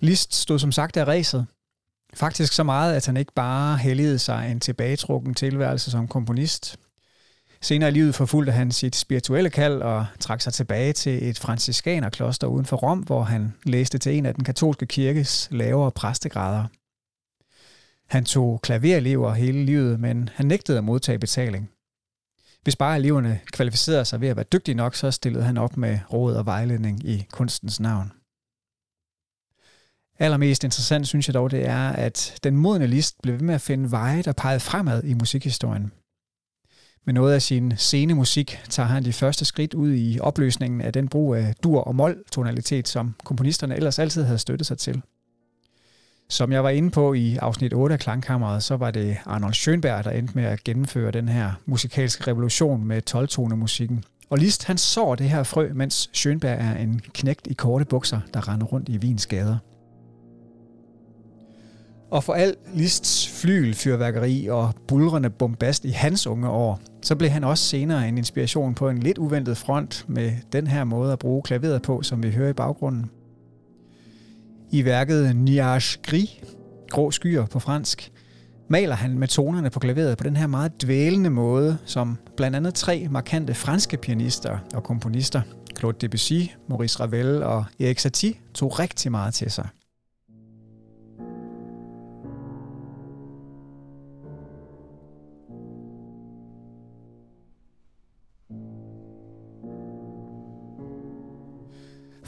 List 0.00 0.34
stod 0.34 0.58
som 0.58 0.72
sagt 0.72 0.96
af 0.96 1.04
ræset, 1.04 1.46
Faktisk 2.16 2.52
så 2.52 2.62
meget, 2.62 2.94
at 2.94 3.06
han 3.06 3.16
ikke 3.16 3.32
bare 3.32 3.76
helligede 3.76 4.18
sig 4.18 4.50
en 4.50 4.60
tilbagetrukken 4.60 5.34
tilværelse 5.34 5.90
som 5.90 6.08
komponist. 6.08 6.76
Senere 7.60 7.88
i 7.88 7.92
livet 7.92 8.14
forfulgte 8.14 8.52
han 8.52 8.72
sit 8.72 8.96
spirituelle 8.96 9.50
kald 9.50 9.82
og 9.82 10.06
trak 10.20 10.40
sig 10.40 10.52
tilbage 10.52 10.92
til 10.92 11.28
et 11.28 11.38
franciskanerkloster 11.38 12.46
uden 12.46 12.66
for 12.66 12.76
Rom, 12.76 12.98
hvor 12.98 13.22
han 13.22 13.54
læste 13.64 13.98
til 13.98 14.18
en 14.18 14.26
af 14.26 14.34
den 14.34 14.44
katolske 14.44 14.86
kirkes 14.86 15.48
lavere 15.50 15.90
præstegrader. 15.90 16.64
Han 18.06 18.24
tog 18.24 18.60
klaverelever 18.62 19.34
hele 19.34 19.64
livet, 19.64 20.00
men 20.00 20.28
han 20.34 20.46
nægtede 20.46 20.78
at 20.78 20.84
modtage 20.84 21.18
betaling. 21.18 21.70
Hvis 22.62 22.76
bare 22.76 22.96
eleverne 22.96 23.40
kvalificerede 23.52 24.04
sig 24.04 24.20
ved 24.20 24.28
at 24.28 24.36
være 24.36 24.46
dygtige 24.52 24.74
nok, 24.74 24.94
så 24.94 25.10
stillede 25.10 25.44
han 25.44 25.58
op 25.58 25.76
med 25.76 25.98
råd 26.12 26.34
og 26.34 26.46
vejledning 26.46 27.04
i 27.04 27.26
kunstens 27.32 27.80
navn. 27.80 28.12
Allermest 30.18 30.64
interessant 30.64 31.08
synes 31.08 31.28
jeg 31.28 31.34
dog, 31.34 31.50
det 31.50 31.68
er, 31.68 31.88
at 31.88 32.38
den 32.44 32.56
modne 32.56 32.86
list 32.86 33.22
blev 33.22 33.34
ved 33.34 33.40
med 33.40 33.54
at 33.54 33.60
finde 33.60 33.90
veje, 33.90 34.22
der 34.22 34.32
pegede 34.32 34.60
fremad 34.60 35.04
i 35.04 35.14
musikhistorien. 35.14 35.92
Med 37.06 37.14
noget 37.14 37.34
af 37.34 37.42
sin 37.42 37.76
scenemusik 37.76 38.58
tager 38.68 38.86
han 38.86 39.04
de 39.04 39.12
første 39.12 39.44
skridt 39.44 39.74
ud 39.74 39.94
i 39.94 40.18
opløsningen 40.20 40.80
af 40.80 40.92
den 40.92 41.08
brug 41.08 41.34
af 41.34 41.54
dur- 41.62 41.80
og 41.80 41.94
mol-tonalitet, 41.94 42.88
som 42.88 43.14
komponisterne 43.24 43.76
ellers 43.76 43.98
altid 43.98 44.22
havde 44.22 44.38
støttet 44.38 44.66
sig 44.66 44.78
til. 44.78 45.02
Som 46.28 46.52
jeg 46.52 46.64
var 46.64 46.70
inde 46.70 46.90
på 46.90 47.12
i 47.12 47.36
afsnit 47.36 47.74
8 47.74 47.92
af 47.92 48.00
Klangkammeret, 48.00 48.62
så 48.62 48.76
var 48.76 48.90
det 48.90 49.16
Arnold 49.26 49.54
Schönberg, 49.54 50.04
der 50.04 50.10
endte 50.10 50.34
med 50.34 50.44
at 50.44 50.64
gennemføre 50.64 51.10
den 51.10 51.28
her 51.28 51.52
musikalske 51.66 52.30
revolution 52.30 52.84
med 52.84 53.02
12 53.02 53.56
musikken. 53.56 54.04
Og 54.30 54.38
Liszt 54.38 54.64
han 54.64 54.78
så 54.78 55.14
det 55.14 55.30
her 55.30 55.42
frø, 55.42 55.70
mens 55.74 56.10
Schönberg 56.16 56.46
er 56.46 56.74
en 56.74 57.00
knægt 57.14 57.46
i 57.46 57.54
korte 57.54 57.84
bukser, 57.84 58.20
der 58.34 58.48
render 58.48 58.66
rundt 58.66 58.88
i 58.88 58.98
Wiens 58.98 59.26
gader. 59.26 59.58
Og 62.10 62.24
for 62.24 62.32
al 62.32 62.54
Lists 62.74 63.28
flygelfyrværkeri 63.40 64.46
og 64.46 64.74
bulrende 64.88 65.30
bombast 65.30 65.84
i 65.84 65.90
hans 65.90 66.26
unge 66.26 66.48
år, 66.48 66.80
så 67.02 67.16
blev 67.16 67.30
han 67.30 67.44
også 67.44 67.64
senere 67.64 68.08
en 68.08 68.18
inspiration 68.18 68.74
på 68.74 68.88
en 68.88 68.98
lidt 68.98 69.18
uventet 69.18 69.56
front 69.56 70.04
med 70.08 70.32
den 70.52 70.66
her 70.66 70.84
måde 70.84 71.12
at 71.12 71.18
bruge 71.18 71.42
klaveret 71.42 71.82
på, 71.82 72.02
som 72.02 72.22
vi 72.22 72.30
hører 72.30 72.50
i 72.50 72.52
baggrunden. 72.52 73.10
I 74.70 74.84
værket 74.84 75.36
Niage 75.36 75.98
Gris, 76.02 76.40
grå 76.90 77.10
skyer 77.10 77.46
på 77.46 77.58
fransk, 77.58 78.12
maler 78.68 78.94
han 78.94 79.18
med 79.18 79.28
tonerne 79.28 79.70
på 79.70 79.80
klaveret 79.80 80.18
på 80.18 80.24
den 80.24 80.36
her 80.36 80.46
meget 80.46 80.82
dvælende 80.82 81.30
måde, 81.30 81.78
som 81.84 82.18
blandt 82.36 82.56
andet 82.56 82.74
tre 82.74 83.06
markante 83.10 83.54
franske 83.54 83.96
pianister 83.96 84.58
og 84.74 84.82
komponister, 84.82 85.42
Claude 85.78 85.98
Debussy, 86.00 86.42
Maurice 86.68 87.00
Ravel 87.00 87.42
og 87.42 87.64
Erik 87.80 87.98
Satie, 87.98 88.34
tog 88.54 88.78
rigtig 88.78 89.10
meget 89.10 89.34
til 89.34 89.50
sig. 89.50 89.68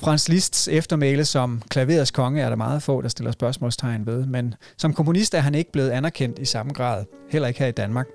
Franz 0.06 0.28
Liszt's 0.30 0.70
eftermæle 0.70 1.24
som 1.24 1.62
klaverets 1.68 2.10
konge 2.10 2.42
er 2.42 2.48
der 2.48 2.56
meget 2.56 2.82
få, 2.82 3.00
der 3.00 3.08
stiller 3.08 3.32
spørgsmålstegn 3.32 4.06
ved, 4.06 4.26
men 4.26 4.54
som 4.78 4.92
komponist 4.92 5.34
er 5.34 5.40
han 5.40 5.54
ikke 5.54 5.72
blevet 5.72 5.90
anerkendt 5.90 6.38
i 6.38 6.44
samme 6.44 6.72
grad, 6.72 7.04
heller 7.30 7.48
ikke 7.48 7.60
her 7.60 7.66
i 7.66 7.72
Danmark. 7.72 8.06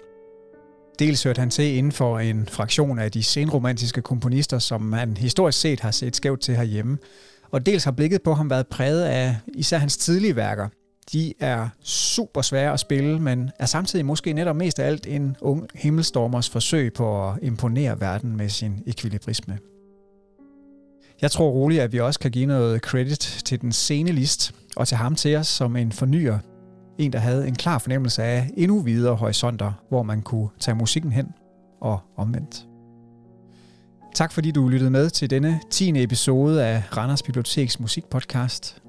Dels 0.99 1.23
hørte 1.23 1.39
han 1.39 1.49
til 1.49 1.77
inden 1.77 1.91
for 1.91 2.19
en 2.19 2.47
fraktion 2.47 2.99
af 2.99 3.11
de 3.11 3.23
senromantiske 3.23 4.01
komponister, 4.01 4.59
som 4.59 4.81
man 4.81 5.17
historisk 5.17 5.59
set 5.59 5.79
har 5.79 5.91
set 5.91 6.15
skævt 6.15 6.41
til 6.41 6.55
herhjemme, 6.55 6.97
og 7.51 7.65
dels 7.65 7.83
har 7.83 7.91
blikket 7.91 8.21
på 8.21 8.33
ham 8.33 8.49
været 8.49 8.67
præget 8.67 9.03
af 9.03 9.35
især 9.53 9.77
hans 9.77 9.97
tidlige 9.97 10.35
værker. 10.35 10.67
De 11.13 11.33
er 11.39 11.69
super 11.83 12.41
svære 12.41 12.73
at 12.73 12.79
spille, 12.79 13.19
men 13.19 13.51
er 13.59 13.65
samtidig 13.65 14.05
måske 14.05 14.33
netop 14.33 14.55
mest 14.55 14.79
af 14.79 14.87
alt 14.87 15.07
en 15.07 15.35
ung 15.41 15.67
himmelstormers 15.75 16.49
forsøg 16.49 16.93
på 16.93 17.29
at 17.29 17.39
imponere 17.41 18.01
verden 18.01 18.37
med 18.37 18.49
sin 18.49 18.83
ekvilibrisme. 18.87 19.57
Jeg 21.21 21.31
tror 21.31 21.49
roligt, 21.49 21.81
at 21.81 21.91
vi 21.91 21.99
også 21.99 22.19
kan 22.19 22.31
give 22.31 22.45
noget 22.45 22.81
credit 22.81 23.41
til 23.45 23.61
den 23.61 23.71
sene 23.71 24.11
list, 24.11 24.55
og 24.75 24.87
til 24.87 24.97
ham 24.97 25.15
til 25.15 25.35
os 25.35 25.47
som 25.47 25.75
en 25.75 25.91
fornyer. 25.91 26.39
En, 26.97 27.13
der 27.13 27.19
havde 27.19 27.47
en 27.47 27.55
klar 27.55 27.77
fornemmelse 27.77 28.23
af 28.23 28.49
endnu 28.57 28.79
videre 28.79 29.15
horisonter, 29.15 29.71
hvor 29.89 30.03
man 30.03 30.21
kunne 30.21 30.49
tage 30.59 30.75
musikken 30.75 31.11
hen 31.11 31.27
og 31.81 31.99
omvendt. 32.17 32.67
Tak 34.15 34.31
fordi 34.31 34.51
du 34.51 34.67
lyttede 34.67 34.91
med 34.91 35.09
til 35.09 35.29
denne 35.29 35.59
10. 35.69 36.03
episode 36.03 36.65
af 36.65 36.83
Randers 36.97 37.23
Biblioteks 37.23 37.79
musikpodcast. 37.79 38.81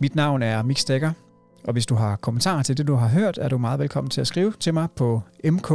Mit 0.00 0.14
navn 0.14 0.42
er 0.42 0.62
Mik 0.62 0.78
Stegger, 0.78 1.12
og 1.64 1.72
hvis 1.72 1.86
du 1.86 1.94
har 1.94 2.16
kommentarer 2.16 2.62
til 2.62 2.76
det, 2.76 2.86
du 2.86 2.94
har 2.94 3.08
hørt, 3.08 3.38
er 3.38 3.48
du 3.48 3.58
meget 3.58 3.78
velkommen 3.78 4.10
til 4.10 4.20
at 4.20 4.26
skrive 4.26 4.52
til 4.60 4.74
mig 4.74 4.88
på 4.96 5.22
mk 5.44 5.70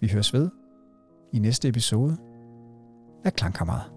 Vi 0.00 0.08
høres 0.08 0.32
ved 0.32 0.63
i 1.34 1.38
næste 1.38 1.68
episode 1.68 2.16
af 3.24 3.32
Klangkammeret. 3.32 3.93